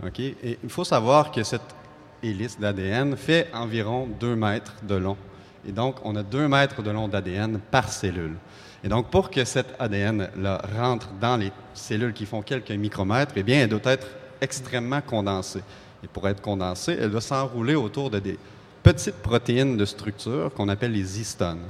[0.05, 0.19] ok?
[0.19, 1.62] Et il faut savoir que cette
[2.21, 5.17] hélice d'ADN fait environ 2 mètres de long.
[5.67, 8.36] Et donc, on a 2 mètres de long d'ADN par cellule.
[8.83, 13.43] Et donc, pour que cet ADN-là rentre dans les cellules qui font quelques micromètres, eh
[13.43, 14.07] bien, elle doit être
[14.39, 15.63] extrêmement condensée.
[16.03, 18.38] Et pour être condensée, elle doit s'enrouler autour de des
[18.88, 21.65] petites protéines de structure qu'on appelle les histones.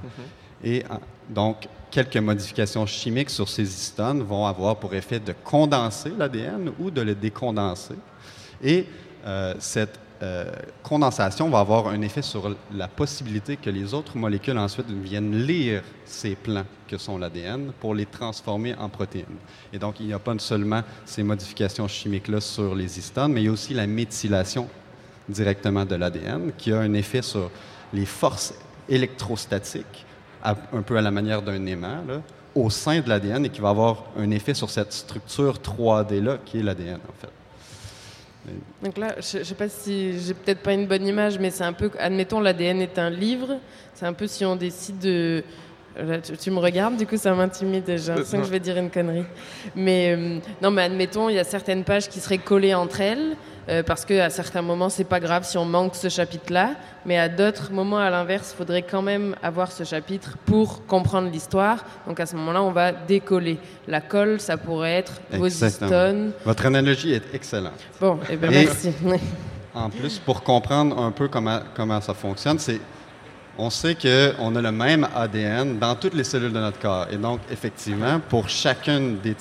[0.63, 0.95] Et euh,
[1.27, 6.91] donc, quelques modifications chimiques sur ces histones vont avoir pour effet de condenser l'ADN ou
[6.91, 7.95] de le décondenser.
[8.63, 8.85] Et
[9.25, 10.51] euh, cette euh,
[10.83, 15.81] condensation va avoir un effet sur la possibilité que les autres molécules ensuite viennent lire
[16.05, 19.39] ces plans que sont l'ADN pour les transformer en protéines.
[19.73, 23.45] Et donc, il n'y a pas seulement ces modifications chimiques-là sur les histones, mais il
[23.45, 24.69] y a aussi la méthylation
[25.29, 27.51] directement de l'ADN qui a un effet sur
[27.93, 28.53] les forces
[28.89, 30.05] électrostatiques,
[30.43, 32.03] un peu à la manière d'un aimant,
[32.55, 36.59] au sein de l'ADN et qui va avoir un effet sur cette structure 3D-là qui
[36.59, 37.31] est l'ADN, en fait.
[38.81, 41.63] Donc là, je ne sais pas si j'ai peut-être pas une bonne image, mais c'est
[41.63, 43.57] un peu, admettons, l'ADN est un livre.
[43.93, 45.43] C'est un peu si on décide de.
[45.97, 47.83] Là, tu, tu me regardes, du coup, ça m'intimide.
[47.87, 49.25] J'ai l'impression que je vais dire une connerie.
[49.75, 53.35] Mais euh, non, mais admettons, il y a certaines pages qui seraient collées entre elles,
[53.69, 56.71] euh, parce qu'à certains moments, c'est pas grave si on manque ce chapitre-là.
[57.05, 61.29] Mais à d'autres moments, à l'inverse, il faudrait quand même avoir ce chapitre pour comprendre
[61.31, 61.83] l'histoire.
[62.07, 63.57] Donc à ce moment-là, on va décoller.
[63.87, 65.13] La colle, ça pourrait être
[65.45, 66.31] histones.
[66.45, 67.73] Votre analogie est excellente.
[67.99, 68.91] Bon, eh ben Et- merci.
[69.73, 72.79] En plus, pour comprendre un peu comment, comment ça fonctionne, c'est
[73.57, 77.07] on sait qu'on a le même ADN dans toutes les cellules de notre corps.
[77.11, 79.35] Et donc, effectivement, pour chacun des,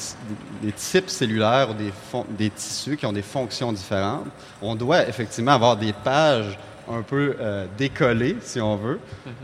[0.72, 1.74] types cellulaires ou
[2.30, 4.26] des tissus qui ont des fonctions différentes,
[4.62, 8.98] on doit effectivement avoir des pages un peu euh, décollées, si on veut,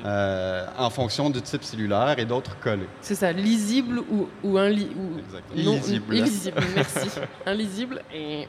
[0.05, 2.87] euh, en fonction du type cellulaire et d'autres collées.
[3.01, 5.17] C'est ça, lisible ou, ou un li- ou
[5.61, 6.15] non, Illisible.
[6.17, 7.09] illisible, merci.
[7.47, 8.47] Invisible et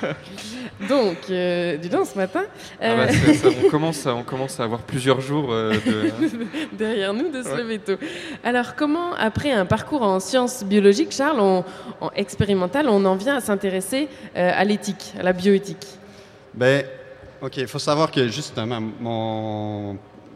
[0.88, 2.42] donc euh, dis donc ce matin
[2.80, 6.10] Ah bah, euh, ça, on, commence à, on commence à avoir plusieurs jours euh, de...
[6.76, 7.58] derrière nous de se Ouais.
[7.58, 7.96] lever tôt.
[8.44, 11.64] Alors comment après un parcours en sciences biologiques, Charles, on-
[12.00, 15.86] en expérimental, on en vient à s'intéresser euh, à l'éthique, à la bioéthique?
[16.54, 16.84] Ben,
[17.42, 18.80] OK, il faut savoir que justement,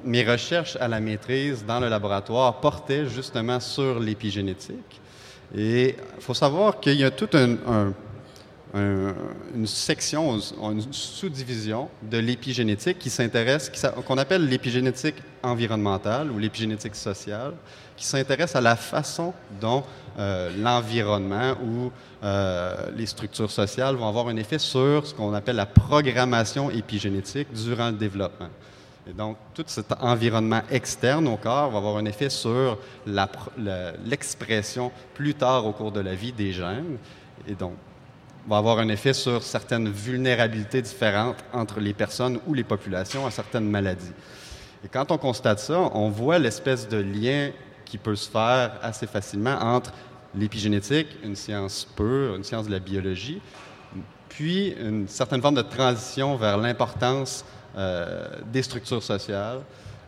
[0.04, 5.00] mes recherches à la maîtrise dans le laboratoire portaient justement sur l'épigénétique.
[5.56, 7.92] Et il faut savoir qu'il y a tout un-
[8.76, 9.14] un-
[9.54, 10.38] une section,
[10.70, 13.72] une sous-division de l'épigénétique qui s'intéresse,
[14.06, 17.54] qu'on appelle l'épigénétique environnementale ou l'épigénétique sociale,
[17.96, 19.82] qui s'intéresse à la façon dont
[20.18, 21.90] euh, l'environnement ou
[22.22, 27.48] euh, les structures sociales vont avoir un effet sur ce qu'on appelle la programmation épigénétique
[27.52, 28.50] durant le développement.
[29.08, 32.76] Et donc, tout cet environnement externe au corps va avoir un effet sur
[34.04, 36.98] l'expression plus tard au cours de la vie des gènes.
[37.48, 37.74] Et donc,
[38.48, 43.30] va avoir un effet sur certaines vulnérabilités différentes entre les personnes ou les populations à
[43.30, 44.12] certaines maladies.
[44.84, 47.50] Et quand on constate ça, on voit l'espèce de lien
[47.84, 49.92] qui peut se faire assez facilement entre
[50.34, 53.40] l'épigénétique, une science pure, une science de la biologie,
[54.28, 57.44] puis une certaine forme de transition vers l'importance
[57.76, 59.60] euh, des structures sociales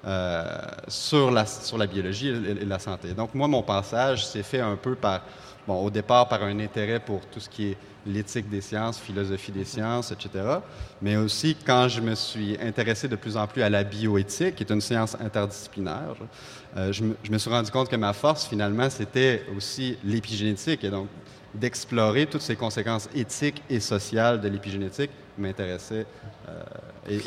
[0.05, 0.45] euh,
[0.87, 3.15] sur, la, sur la biologie et, la santé.
[3.15, 5.23] Donc moi, mon passage s'est fait un peu par,
[5.69, 7.77] bon, au départ par un intérêt pour tout ce qui est
[8.07, 10.31] l'éthique des sciences, philosophie des sciences, etc.
[11.03, 14.63] Mais aussi quand je me suis intéressé de plus en plus à la bioéthique, qui
[14.65, 16.15] est une science interdisciplinaire,
[16.77, 20.83] euh, je, me, je me suis rendu compte que ma force, finalement, c'était aussi l'épigénétique.
[20.85, 21.09] Et donc,
[21.55, 26.07] d'explorer toutes ces conséquences éthiques et sociales de l'épigénétique m'intéressait.
[26.49, 26.63] euh,
[27.11, 27.21] et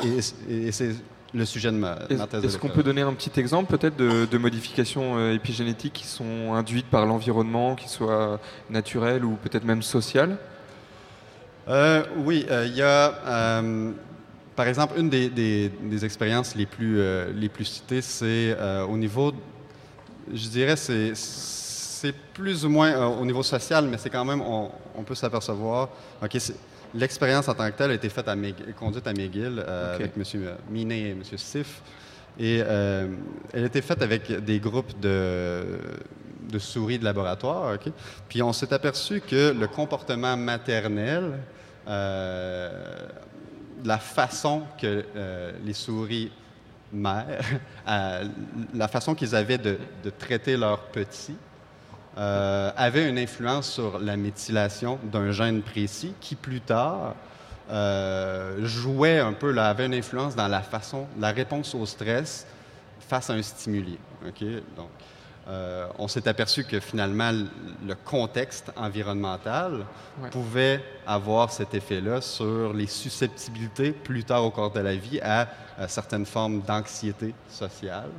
[0.50, 0.94] et- et c'est
[1.34, 4.38] le sujet de ma, thèse Est-ce qu'on peut donner un petit exemple peut-être de, de
[4.38, 10.36] modifications euh, épigénétiques qui sont induites par l'environnement, qui soient naturelles ou peut-être même sociales?
[11.68, 13.92] Euh, oui, euh, il y a, euh,
[14.56, 17.00] par exemple, une des, des- des expériences les plus,
[17.34, 18.56] les plus citées, c'est
[18.88, 19.32] au niveau,
[20.32, 24.42] je dirais, c'est, c'est plus ou moins euh, au niveau social, mais c'est quand même,
[24.42, 25.88] on, on peut s'apercevoir,
[26.22, 26.56] OK, c'est-
[26.94, 30.12] l'expérience en tant que telle a été faite à McGill- conduite à McGill euh, avec
[30.16, 30.24] M.
[30.70, 31.22] Minet et M.
[31.36, 31.82] Sif.
[32.38, 33.08] Et euh,
[33.52, 35.78] elle a été faite avec des groupes de,
[36.50, 37.76] de souris de laboratoire.
[38.28, 41.38] Puis on s'est aperçu que le comportement maternel,
[41.88, 43.06] euh,
[43.84, 46.30] la façon que euh, les souris
[46.92, 47.44] mères,
[47.88, 48.24] euh,
[48.74, 51.36] la façon qu'ils avaient de, de traiter leurs petits,
[52.18, 57.14] euh, avait une influence sur la méthylation d'un gène précis qui, plus tard,
[57.70, 62.46] euh, jouait un peu, là, avait une influence dans la façon, la réponse au stress
[63.00, 63.98] face à un stimuli.
[64.26, 64.44] OK?
[64.76, 64.90] Donc,
[65.48, 69.84] euh, on s'est aperçu que finalement, le contexte environnemental
[70.22, 70.28] Ouais.
[70.30, 75.48] pouvait avoir cet effet-là sur les susceptibilités plus tard au cours de la vie à,
[75.78, 78.10] à certaines formes d'anxiété sociale.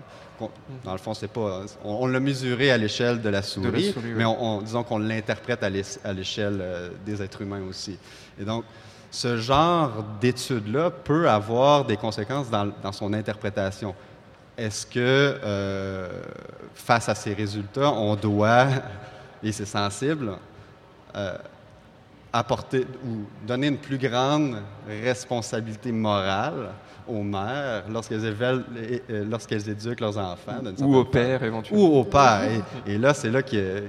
[0.84, 4.06] Dans le fond, c'est pas, on, on l'a mesuré à l'échelle de la souris, souris,
[4.08, 4.14] oui.
[4.18, 7.98] mais on, on- disons qu'on l'interprète à l'é- à l'échelle euh, des êtres humains aussi.
[8.40, 8.66] Et donc,
[9.12, 13.94] ce genre d'étude-là peut avoir des conséquences dans, dans son interprétation.
[14.58, 15.00] Est-ce que,
[15.44, 16.10] euh,
[16.74, 18.68] face à ces résultats, on doit,
[19.44, 20.32] et c'est sensible,
[21.16, 21.38] euh,
[22.34, 26.70] apporter ou donner une plus grande responsabilité morale
[27.08, 28.26] aux mères lorsqu'elles
[28.90, 30.60] et- lorsqu'elles éduquent leurs enfants.
[30.62, 31.06] Ou certaine au façon.
[31.12, 31.84] père, éventuellement.
[31.86, 32.42] Ou au père.
[32.88, 33.84] Et, et là, c'est là que,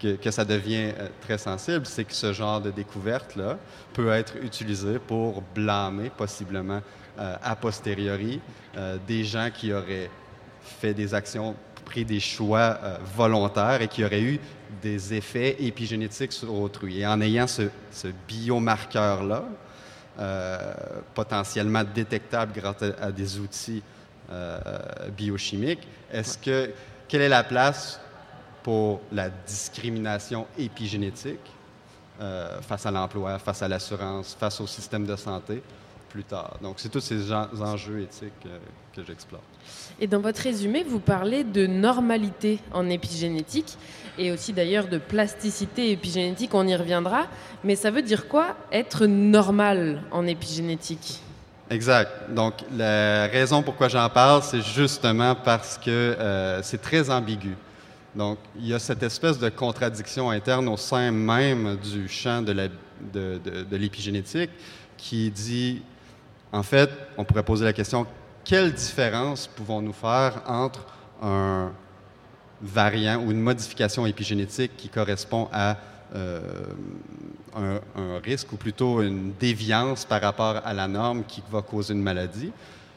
[0.00, 3.58] que, que ça devient euh, très sensible, c'est que ce genre de découverte-là
[3.92, 6.80] peut être utilisé pour blâmer possiblement
[7.18, 8.40] euh, a posteriori
[8.76, 10.08] euh, des gens qui auraient
[10.62, 14.40] fait des actions, pris des choix euh, volontaires et qui auraient eu
[14.80, 17.00] des effets épigénétiques sur autrui.
[17.00, 17.68] Et en ayant ce,
[18.28, 19.44] biomarqueur-là,
[20.18, 20.74] euh,
[21.14, 23.82] potentiellement détectable grâce à, à des outils
[24.30, 24.58] euh,
[25.16, 26.70] biochimiques, est-ce que
[27.08, 28.00] quelle est la place
[28.62, 31.52] pour la discrimination épigénétique
[32.20, 35.62] euh, face à l'emploi, face à l'assurance, face au système de santé?
[36.12, 36.56] Plus tard.
[36.62, 38.58] Donc, c'est tous ces enjeux éthiques euh,
[38.94, 39.40] que j'explore.
[39.98, 43.76] Et dans votre résumé, vous parlez de normalité en épigénétique
[44.18, 47.26] et aussi d'ailleurs de plasticité épigénétique, on y reviendra.
[47.64, 51.20] Mais ça veut dire quoi être normal en épigénétique?
[51.70, 52.10] Exact.
[52.34, 57.56] Donc, la raison pourquoi j'en parle, c'est justement parce que euh, c'est très ambigu.
[58.14, 62.52] Donc, il y a cette espèce de contradiction interne au sein même du champ de
[62.52, 64.50] la- de- de- de l'épigénétique
[64.98, 65.80] qui dit,
[66.52, 68.06] en fait, on pourrait poser la question,
[68.44, 70.84] quelle différence pouvons-nous faire entre
[71.22, 71.72] un
[72.60, 75.76] variant ou une modification épigénétique qui correspond à
[76.14, 76.40] euh,
[77.56, 81.94] un, un risque ou plutôt une déviance par rapport à la norme qui va causer
[81.94, 82.52] une maladie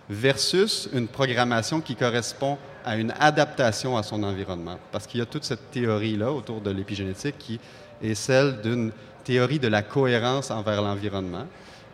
[0.10, 4.78] versus une programmation qui correspond à une adaptation à son environnement?
[4.92, 7.60] Parce qu'il y a toute cette théorie-là autour de l'épigénétique qui
[8.02, 8.92] est celle d'une
[9.24, 11.48] théorie de la cohérence envers l'environnement.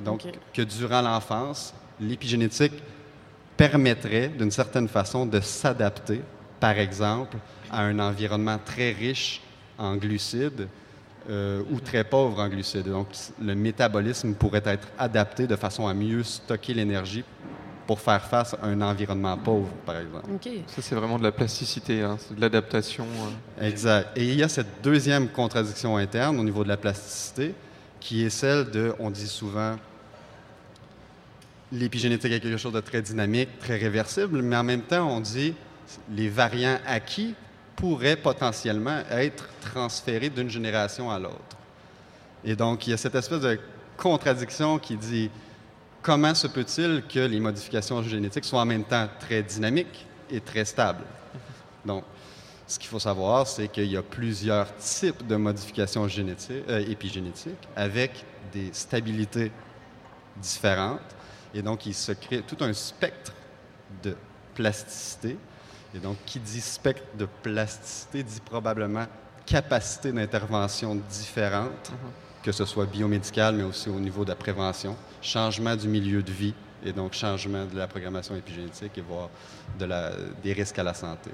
[0.04, 0.24] Donc,
[0.54, 2.74] que durant l'enfance, l'épigénétique
[3.58, 6.22] permettrait d'une certaine façon de s'adapter,
[6.60, 7.38] par exemple,
[7.72, 9.42] à un environnement très riche
[9.78, 10.68] en glucides
[11.30, 12.88] euh, ou très pauvre en glucides.
[12.90, 13.08] Donc,
[13.40, 17.24] le métabolisme pourrait être adapté de façon à mieux stocker l'énergie
[17.86, 20.26] pour faire face à un environnement pauvre, par exemple.
[20.68, 23.06] Ça, c'est vraiment de la plasticité, hein, c'est de l'adaptation.
[23.60, 23.68] euh.
[23.68, 24.10] Exact.
[24.16, 27.54] Et il y a cette deuxième contradiction interne au niveau de la plasticité,
[28.00, 29.76] qui est celle de, on dit souvent,
[31.72, 35.54] l'épigénétique est quelque chose de très dynamique, très réversible, mais en même temps, on dit
[36.10, 37.36] les variants acquis
[37.76, 41.58] pourraient potentiellement être transférés d'une génération à l'autre.
[42.44, 43.60] Et donc, il y a cette espèce de
[43.98, 45.30] contradiction qui dit
[46.02, 50.66] comment se peut-il que les modifications génétiques soient en même temps très dynamiques et très
[50.66, 51.04] stables?
[51.86, 52.04] Donc,
[52.68, 57.68] ce qu'il faut savoir, c'est qu'il y a plusieurs types de modifications génétiques, euh, épigénétiques
[57.76, 59.52] avec des stabilités
[60.38, 61.02] différentes.
[61.54, 63.34] Et donc, il se crée tout un spectre
[64.04, 64.16] de
[64.56, 65.38] plasticité.
[65.94, 69.06] Et donc, qui dit spectre de plasticité dit probablement
[69.46, 71.92] capacité d'intervention différente,
[72.44, 76.32] que ce soit biomédicale, mais aussi au niveau de la prévention, changement du milieu de
[76.32, 79.30] vie et donc changement de la programmation épigénétique et voire
[79.78, 80.12] de la,
[80.44, 81.30] des risques à la santé.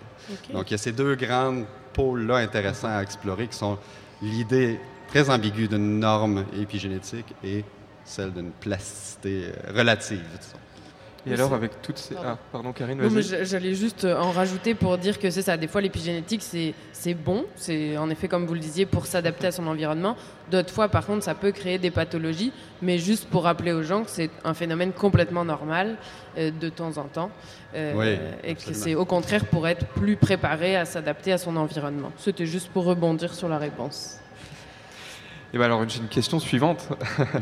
[0.51, 1.63] Donc, il y a ces deux grands
[1.93, 3.77] pôles-là intéressants à explorer qui sont
[4.21, 7.63] l'idée très ambiguë d'une norme épigénétique et
[8.07, 10.57] celle d'une plasticité euh, relative, disons.
[11.29, 12.15] Et alors, avec toutes ces.
[12.15, 13.01] Ah, pardon, Karine,
[13.43, 15.57] J'allais juste euh, en rajouter pour dire que c'est ça.
[15.57, 17.45] Des fois, l'épigénétique, c'est c'est bon.
[17.55, 20.15] C'est en effet, comme vous le disiez, pour s'adapter à son environnement.
[20.49, 22.53] D'autres fois, par contre, ça peut créer des pathologies.
[22.81, 25.97] Mais juste pour rappeler aux gens que c'est un phénomène complètement normal
[26.37, 27.31] euh, de temps en temps.
[27.75, 31.57] Euh, Oui, et que c'est au contraire pour être plus préparé à s'adapter à son
[31.57, 32.11] environnement.
[32.17, 34.19] C'était juste pour rebondir sur la réponse.
[35.53, 36.89] Et ben alors, j'ai une question suivante.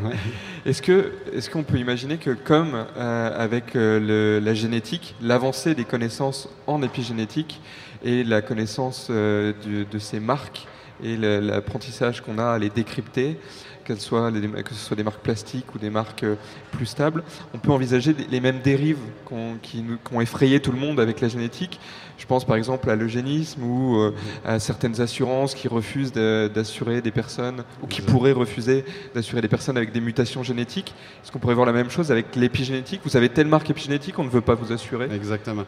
[0.65, 5.73] est-ce que, est-ce qu'on peut imaginer que, comme euh, avec euh, le- la génétique, l'avancée
[5.73, 7.61] des connaissances en épigénétique
[8.03, 10.67] et la connaissance euh, du- de ces marques
[11.03, 13.37] et l'apprentissage qu'on a à les décrypter,
[13.83, 16.25] qu'elles soient les- que ce soit des marques plastiques ou des marques
[16.71, 20.71] plus stables, on peut envisager les mêmes dérives qu'on- qui, nous- qui ont effrayé tout
[20.71, 21.79] le monde avec la génétique.
[22.17, 24.13] Je pense par exemple à l'eugénisme ou euh,
[24.45, 29.77] à certaines assurances qui refusent d'assurer des personnes ou qui pourraient refuser d'assurer des personnes
[29.77, 30.93] avec des mutations génétiques.
[31.23, 33.01] Est-ce qu'on pourrait voir la même chose avec l'épigénétique?
[33.03, 35.65] Vous avez telle marque épigénétique, on ne veut pas vous assurer Exactement.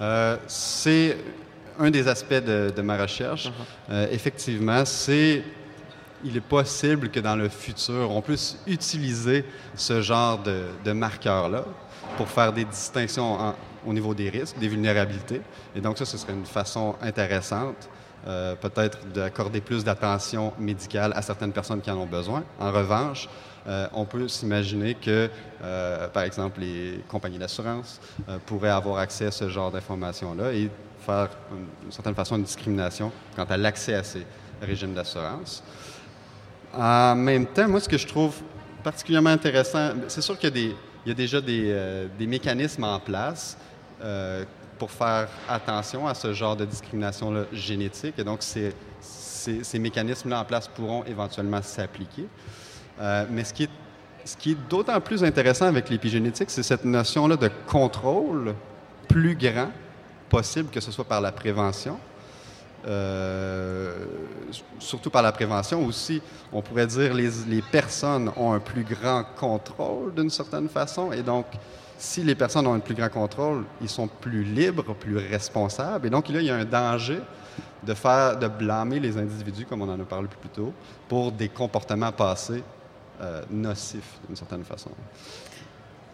[0.00, 1.16] Euh, c'est
[1.78, 3.50] un des aspects de, de ma recherche.
[3.90, 5.42] Euh, effectivement, c'est
[6.22, 9.44] il est possible que dans le futur, on puisse utiliser
[9.74, 11.64] ce genre de, de marqueurs-là
[12.16, 13.54] pour faire des distinctions
[13.86, 15.40] au niveau des risques, des vulnérabilités.
[15.74, 17.88] Et donc ça, ce serait une façon intéressante,
[18.26, 22.42] euh, peut-être d'accorder plus d'attention médicale à certaines personnes qui en ont besoin.
[22.58, 23.28] En revanche,
[23.66, 25.30] euh, on peut s'imaginer que,
[25.62, 28.00] euh, par exemple, les compagnies d'assurance
[28.46, 33.10] pourraient avoir accès à ce genre d'informations-là et faire, une- d'une certaine façon, une discrimination
[33.36, 34.26] quant à l'accès à ces
[34.60, 35.62] régimes d'assurance.
[36.74, 38.34] En même temps, moi, ce que je trouve
[38.84, 42.84] particulièrement intéressant, c'est sûr qu'il y a, des, il y a déjà des, euh, mécanismes
[42.84, 43.56] en place
[44.02, 44.44] euh,
[44.78, 48.14] pour faire attention à ce genre de discrimination génétique.
[48.18, 52.26] Et donc, ces, mécanismes-là en place pourront éventuellement s'appliquer.
[53.00, 58.54] Euh, mais ce qui est d'autant plus intéressant avec l'épigénétique, c'est cette notion-là de contrôle
[59.08, 59.70] plus grand
[60.28, 61.98] possible, que ce soit par la prévention,
[62.86, 63.92] euh,
[64.78, 66.22] surtout par la prévention aussi,
[66.52, 71.12] on pourrait dire les, les personnes ont un plus grand contrôle d'une certaine façon.
[71.12, 71.46] Et donc,
[71.98, 76.06] si les personnes ont un plus grand contrôle, ils sont plus libres, plus responsables.
[76.06, 77.20] Et donc, là, il y a un danger
[77.82, 80.72] de faire, de blâmer les individus, comme on en a parlé plus tôt,
[81.08, 82.62] pour des comportements passés
[83.20, 84.90] euh, nocifs d'une certaine façon.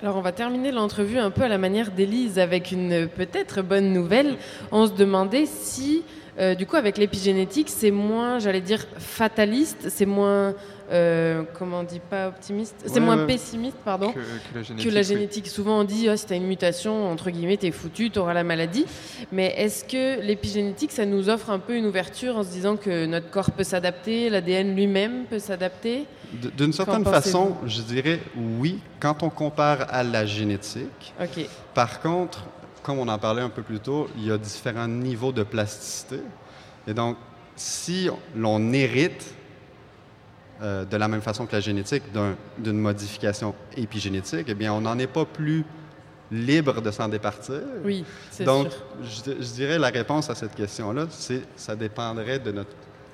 [0.03, 3.95] Alors on va terminer l'entrevue un peu à la manière d'Élise avec une peut-être bonne
[3.95, 4.37] nouvelle.
[4.71, 6.03] On se demandait si,
[6.39, 10.55] euh, du coup, avec l'épigénétique, c'est moins, j'allais dire, fataliste, c'est moins,
[10.93, 13.27] euh, comment on dit, pas optimiste, c'est Ouais, moins ouais.
[13.27, 15.07] pessimiste, pardon, Que- que la génétique, que la oui.
[15.07, 15.47] génétique.
[15.49, 18.35] Souvent on dit, Ah, si tu as une mutation, entre guillemets, t'es foutu, tu auras
[18.35, 18.85] la maladie.
[19.33, 23.07] Mais est-ce que l'épigénétique, ça nous offre un peu une ouverture en se disant que
[23.07, 26.05] notre corps peut s'adapter, l'ADN lui-même peut s'adapter?
[26.33, 28.21] D'une certaine façon, je dirais
[28.59, 31.15] oui, quand on compare à la génétique.
[31.73, 32.45] Par contre,
[32.87, 36.21] comme on en parlait un peu plus tôt, il y a différents niveaux de plasticité.
[36.87, 37.17] Et donc,
[37.57, 39.35] si l'on hérite
[40.63, 44.81] euh, de la même façon que la génétique d'un- d'une modification épigénétique, eh bien, on
[44.81, 45.65] n'en est pas plus
[46.31, 47.61] libre de s'en départir.
[47.85, 48.83] Oui, c'est Donc, sûr.
[49.27, 52.71] je, je dirais la réponse à cette question-là, c'est ça dépendrait de notre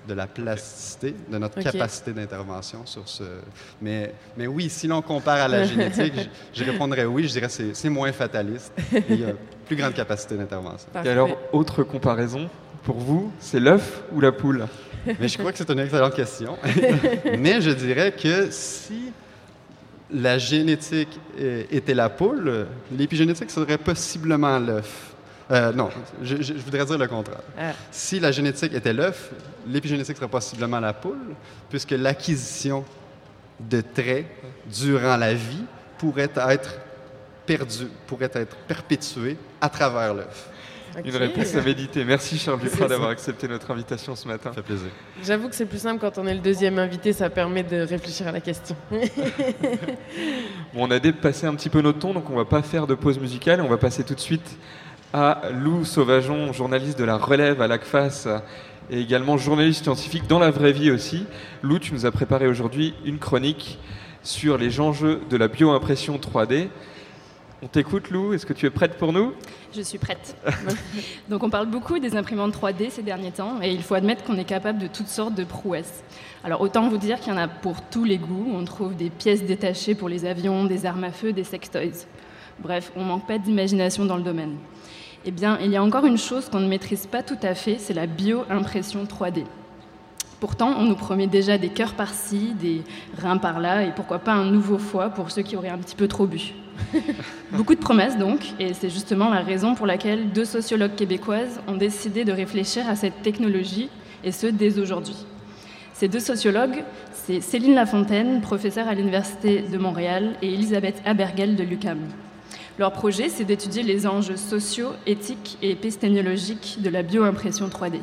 [0.09, 3.23] de la plasticité, de notre capacité d'intervention sur ce.
[3.81, 6.15] Mais, mais oui, si l'on compare à la génétique,
[6.53, 8.73] je, je répondrais oui, je dirais que c'est- c'est moins fataliste.
[8.95, 9.33] et Il y a
[9.67, 10.89] plus grande capacité d'intervention.
[11.05, 12.49] Et alors, autre comparaison,
[12.83, 14.67] pour vous, c'est l'œuf ou la poule?
[15.21, 16.57] Mais je crois que c'est une excellente question.
[17.39, 19.13] Mais je dirais que si
[20.13, 21.19] la génétique
[21.71, 25.12] était la poule, l'épigénétique serait possiblement l'œuf.
[25.51, 25.91] Euh, non,
[26.23, 27.41] je, je- je voudrais dire le contraire.
[27.59, 27.73] Ah.
[27.91, 29.31] Si la génétique était l'œuf,
[29.67, 31.35] l'épigénétique serait possiblement la poule,
[31.69, 32.85] puisque l'acquisition
[33.61, 34.27] de traits
[34.67, 35.65] durant la vie
[35.99, 36.79] pourrait être
[37.47, 40.49] perdue, pourrait être perpétuée à travers l'œuf.
[41.05, 42.05] Une réponse à méditer.
[42.05, 44.51] Merci Charles Duprat d'avoir accepté notre invitation ce matin.
[44.51, 44.91] Ça fait plaisir.
[45.25, 48.29] J'avoue que c'est plus simple quand on est le deuxième invité, ça permet de réfléchir
[48.29, 48.77] à la question.
[50.75, 52.95] Bon, on a dépassé un petit peu notre ton, donc on va pas faire de
[52.95, 53.61] pause musicale.
[53.61, 54.59] On va passer tout de suite
[55.13, 58.29] à Lou Sauvageon, journaliste de la Relève à l'ACFAS
[58.91, 61.27] et également journaliste scientifique dans la vraie vie aussi.
[61.63, 63.79] Lou, tu nous as préparé aujourd'hui une chronique
[64.23, 66.69] sur les enjeux de la bioimpression 3D.
[67.63, 69.35] On t'écoute Lou, est-ce que tu es prête pour nous?
[69.75, 70.35] Je suis prête.
[71.29, 74.39] Donc on parle beaucoup des imprimantes 3D ces derniers temps et il faut admettre qu'on
[74.39, 76.03] est capable de toutes sortes de prouesses.
[76.43, 78.51] Alors autant vous dire qu'il y en a pour tous les goûts.
[78.55, 82.07] On trouve des pièces détachées pour les avions, des armes à feu, des sextoys.
[82.61, 84.57] Bref, on manque pas d'imagination dans le domaine.
[85.25, 87.77] Eh bien, il y a encore une chose qu'on ne maîtrise pas tout à fait,
[87.79, 89.45] c'est la bioimpression 3D.
[90.41, 92.83] Pourtant, on nous promet déjà des cœurs par-ci, des
[93.17, 96.09] reins par-là, et pourquoi pas un nouveau foie pour ceux qui auraient un petit peu
[96.09, 96.55] trop bu.
[97.53, 101.77] Beaucoup de promesses donc, et c'est justement la raison pour laquelle deux sociologues québécoises ont
[101.77, 103.89] décidé de réfléchir à cette technologie,
[104.25, 105.17] et ce dès aujourd'hui.
[105.95, 111.63] Ces deux sociologues, c'est Céline Lafontaine, professeure à l'Université de Montréal, et Elisabeth Abergel de
[111.63, 112.01] l'UQAM.
[112.79, 118.01] Leur projet, c'est d'étudier les enjeux sociaux, éthiques et épistémologiques de la bioimpression 3D.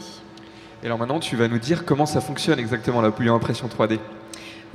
[0.84, 3.98] Et alors maintenant, tu vas nous dire comment ça fonctionne exactement la bioimpression 3D.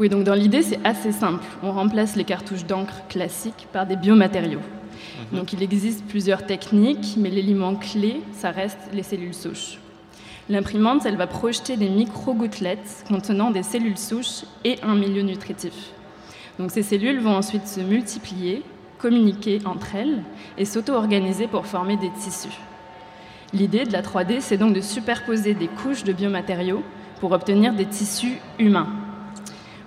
[0.00, 1.44] Oui, donc dans l'idée, c'est assez simple.
[1.62, 4.60] On remplace les cartouches d'encre classiques par des biomatériaux.
[5.32, 9.78] Donc il existe plusieurs techniques, mais l'élément clé, ça reste les cellules souches.
[10.48, 15.72] L'imprimante, elle va projeter des micro-gouttelettes contenant des cellules souches et un milieu nutritif.
[16.58, 18.62] Donc ces cellules vont ensuite se multiplier,
[19.04, 20.22] communiquer entre elles
[20.56, 22.58] et s'auto-organiser pour former des tissus.
[23.52, 26.82] L'idée de la 3D, c'est donc de superposer des couches de biomatériaux
[27.20, 28.88] pour obtenir des tissus humains.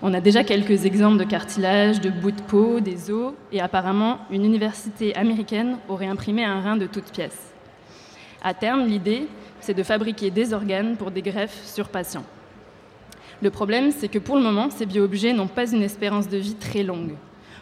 [0.03, 4.19] On a déjà quelques exemples de cartilage, de bouts de peau, des os, et apparemment,
[4.29, 7.55] une université américaine aurait imprimé un rein de toute pièce.
[8.43, 9.25] À terme, l'idée,
[9.61, 12.25] c'est de fabriquer des organes pour des greffes sur patients.
[13.41, 16.53] Le problème, c'est que pour le moment, ces bio-objets n'ont pas une espérance de vie
[16.53, 17.15] très longue.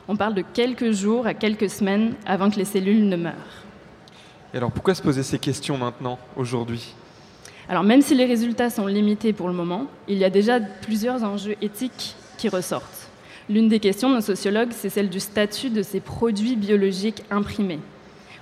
[0.07, 3.33] On parle de quelques jours à quelques semaines avant que les cellules ne meurent.
[4.53, 6.93] Et alors pourquoi se poser ces questions maintenant, aujourd'hui?
[7.67, 11.23] Alors même si les résultats sont limités pour le moment, il y a déjà plusieurs
[11.23, 13.09] enjeux éthiques qui ressortent.
[13.49, 17.79] L'une des questions de nos sociologues, c'est celle du statut de ces produits biologiques imprimés.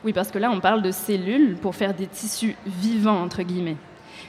[0.03, 3.78] Oui, parce que là, on parle de cellules pour faire des tissus vivants, entre guillemets.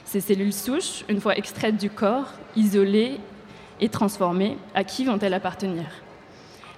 [0.05, 3.19] Ces cellules souches, une fois extraites du corps, isolées
[3.81, 5.83] et transformées, à qui vont-elles appartenir?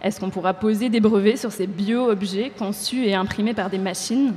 [0.02, 4.36] Est-ce qu'on pourra poser des brevets sur ces bio-objets conçus et imprimés par des machines?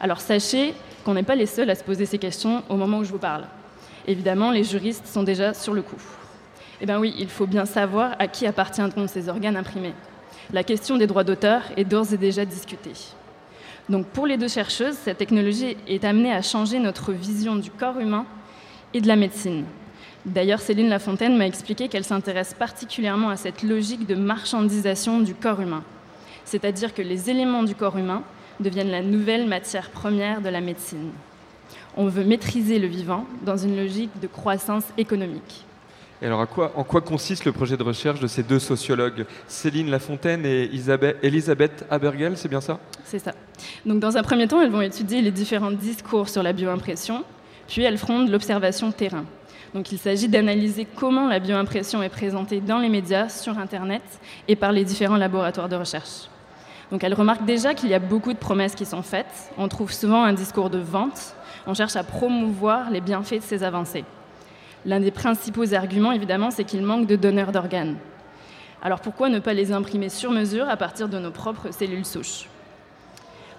[0.00, 0.74] Alors sachez
[1.04, 3.18] qu'on n'est pas les seuls à se poser ces questions au moment où je vous
[3.18, 3.44] parle.
[4.06, 6.00] Évidemment, les juristes sont déjà sur le coup.
[6.80, 9.94] Eh bien oui, il faut bien savoir à qui appartiendront ces organes imprimés.
[10.52, 12.92] La question des droits d'auteur est d'ores et déjà discutée.
[13.88, 17.98] Donc pour les deux chercheuses, cette technologie est amenée à changer notre vision du corps
[17.98, 18.26] humain
[18.92, 19.64] et de la médecine.
[20.26, 25.60] D'ailleurs, Céline Lafontaine m'a expliqué qu'elle s'intéresse particulièrement à cette logique de marchandisation du corps
[25.60, 25.82] humain.
[26.46, 28.22] C'est-à-dire que les éléments du corps humain
[28.58, 31.10] deviennent la nouvelle matière première de la médecine.
[31.96, 35.64] On veut maîtriser le vivant dans une logique de croissance économique.
[36.22, 39.26] Et alors à quoi, en quoi consiste le projet de recherche de ces deux sociologues,
[39.46, 42.78] Céline Lafontaine et Isabelle- Elisabeth Abergel, c'est bien ça?
[43.04, 43.32] C'est ça.
[43.84, 47.24] Donc, dans un premier temps, elles vont étudier les différents discours sur la bioimpression,
[47.68, 49.24] puis elles feront de l'observation terrain.
[49.74, 54.02] Donc, il s'agit d'analyser comment la bioimpression est présentée dans les médias, sur Internet
[54.46, 56.28] et par les différents laboratoires de recherche.
[56.92, 59.50] Donc, elles remarquent déjà qu'il y a beaucoup de promesses qui sont faites.
[59.58, 61.34] On trouve souvent un discours de vente.
[61.66, 64.04] On cherche à promouvoir les bienfaits de ces avancées.
[64.86, 67.96] L'un des principaux arguments, évidemment, c'est qu'il manque de donneurs d'organes.
[68.80, 72.48] Alors pourquoi ne pas les imprimer sur mesure à partir de nos propres cellules souches?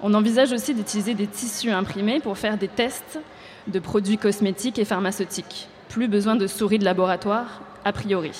[0.02, 3.20] On envisage aussi d'utiliser des tissus imprimés pour faire des tests
[3.68, 5.68] de produits cosmétiques et pharmaceutiques.
[5.96, 8.34] Plus besoin de souris de laboratoire, a priori.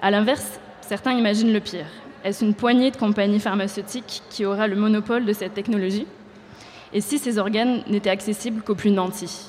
[0.00, 1.88] A l'inverse, certains imaginent le pire.
[2.22, 6.06] Est-ce une poignée de compagnies pharmaceutiques qui aura le monopole de cette technologie?
[6.92, 9.48] Et si ces organes n'étaient accessibles qu'aux plus nantis?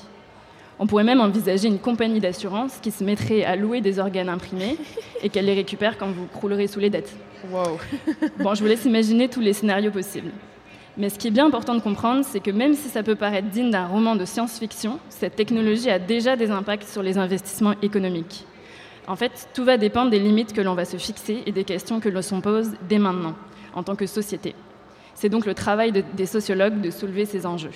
[0.80, 4.76] On pourrait même envisager une compagnie d'assurance qui se mettrait à louer des organes imprimés
[5.22, 7.14] et qu'elle les récupère quand vous croulerez sous les dettes.
[7.52, 7.78] Wow.
[8.40, 10.32] Bon, je vous laisse imaginer tous les scénarios possibles.
[10.98, 13.48] Mais ce qui est bien important de comprendre, c'est que même si ça peut paraître
[13.48, 18.46] digne d'un roman de science-fiction, cette technologie a déjà des impacts sur les investissements économiques.
[19.06, 22.00] En fait, tout va dépendre des limites que l'on va se fixer et des questions
[22.00, 23.34] que l'on se pose dès maintenant,
[23.74, 24.54] en tant que société.
[25.14, 27.70] C'est donc le travail de- des sociologues de soulever ces enjeux.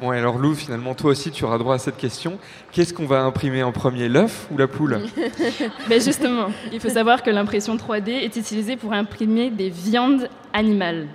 [0.00, 2.38] Bon, alors Lou, finalement, toi aussi, tu auras droit à cette question.
[2.72, 5.00] Qu'est-ce qu'on va imprimer en premier, l'œuf ou la poule
[5.88, 11.06] Ben justement, il faut savoir que l'impression 3D est utilisée pour imprimer des viandes animales.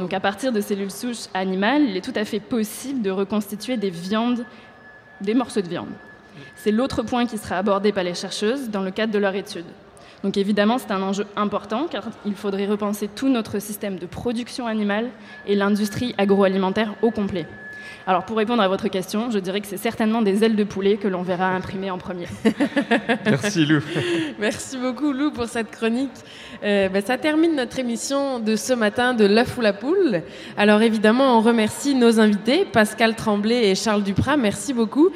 [0.00, 3.76] Donc à partir de cellules souches animales, il est tout à fait possible de reconstituer
[3.76, 4.44] des viandes,
[5.20, 5.92] des morceaux de viande.
[6.56, 9.66] C'est l'autre point qui sera abordé par les chercheuses dans le cadre de leur étude.
[10.24, 14.66] Donc évidemment, c'est un enjeu important car il faudrait repenser tout notre système de production
[14.66, 15.10] animale
[15.46, 17.46] et l'industrie agroalimentaire au complet.
[18.06, 20.98] Alors pour répondre à votre question, je dirais que c'est certainement des ailes de poulet
[20.98, 22.26] que l'on verra imprimer en premier.
[23.24, 23.80] Merci Lou.
[24.38, 26.10] Merci beaucoup Lou pour cette chronique.
[26.62, 30.22] Euh, ben, ça termine notre émission de ce matin de l'œuf ou la poule.
[30.58, 34.36] Alors évidemment, on remercie nos invités, Pascal Tremblay et Charles Duprat.
[34.36, 35.10] Merci beaucoup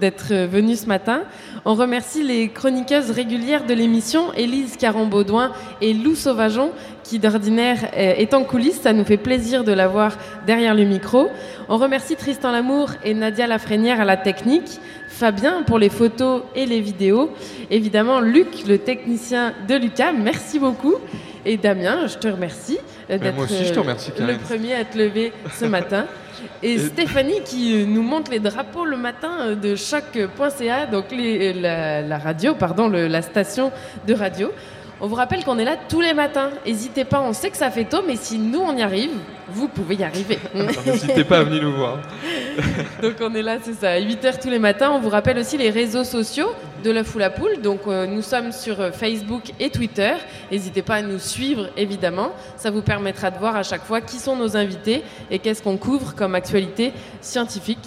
[0.00, 1.22] d'être euh, venus ce matin.
[1.64, 6.70] On remercie les chroniqueuses régulières de l'émission, Élise Caron-Baudouin et Lou Sauvageon,
[7.02, 8.80] qui d'ordinaire euh, est en coulisses.
[8.80, 10.16] Ça nous fait plaisir de la voir
[10.46, 11.28] derrière le micro.
[11.68, 16.66] On remercie Tristan Lamour et Nadia Lafrenière à la technique, Fabien pour les photos et
[16.66, 17.30] les vidéos,
[17.70, 20.94] évidemment Luc, le technicien de Lucam, merci beaucoup.
[21.46, 22.78] Et Damien, je te remercie
[23.08, 26.06] euh, d'être moi aussi, je te remercie, le premier à te lever ce matin.
[26.62, 31.10] Et Et- Stéphanie qui euh, nous montre les drapeaux le matin euh, de choc.ca, donc
[31.10, 33.72] les- euh, la, la radio, pardon, le- la station
[34.06, 34.50] de radio.
[34.98, 36.50] On vous rappelle qu'on est là tous les matins.
[36.64, 39.10] N'hésitez pas, on sait que ça fait tôt, mais si nous on y arrive,
[39.46, 40.38] vous pouvez y arriver.
[40.86, 41.98] N'hésitez pas à venir nous voir.
[43.02, 44.90] Donc on est là, c'est ça, à 8h tous les matins.
[44.92, 46.48] On vous rappelle aussi les réseaux sociaux
[46.82, 47.60] de l'œuf ou la poule.
[47.60, 50.14] Donc euh, nous sommes sur euh, Facebook et Twitter.
[50.50, 52.30] N'hésitez pas à nous suivre, évidemment.
[52.56, 55.76] Ça vous permettra de voir à chaque fois qui sont nos invités et qu'est-ce qu'on
[55.76, 57.86] couvre comme actualité scientifique.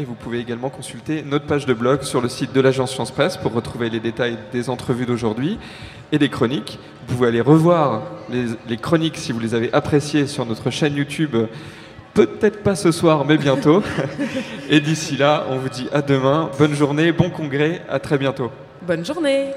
[0.00, 3.10] Et vous pouvez également consulter notre page de blog sur le site de l'agence Science
[3.10, 5.58] Presse pour retrouver les détails des entrevues d'aujourd'hui
[6.12, 6.78] et des chroniques.
[7.06, 10.94] Vous pouvez aller revoir les, les chroniques si vous les avez appréciées sur notre chaîne
[10.94, 11.34] YouTube.
[12.14, 13.82] Peut-être pas ce soir, mais bientôt.
[14.70, 16.50] et d'ici là, on vous dit à demain.
[16.58, 18.52] Bonne journée, bon congrès, à très bientôt.
[18.82, 19.50] Bonne journée.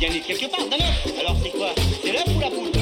[0.00, 1.20] bien quelque part d'un.
[1.20, 1.74] Alors c'est quoi?
[2.02, 2.79] C'est l'œuf ou la poule?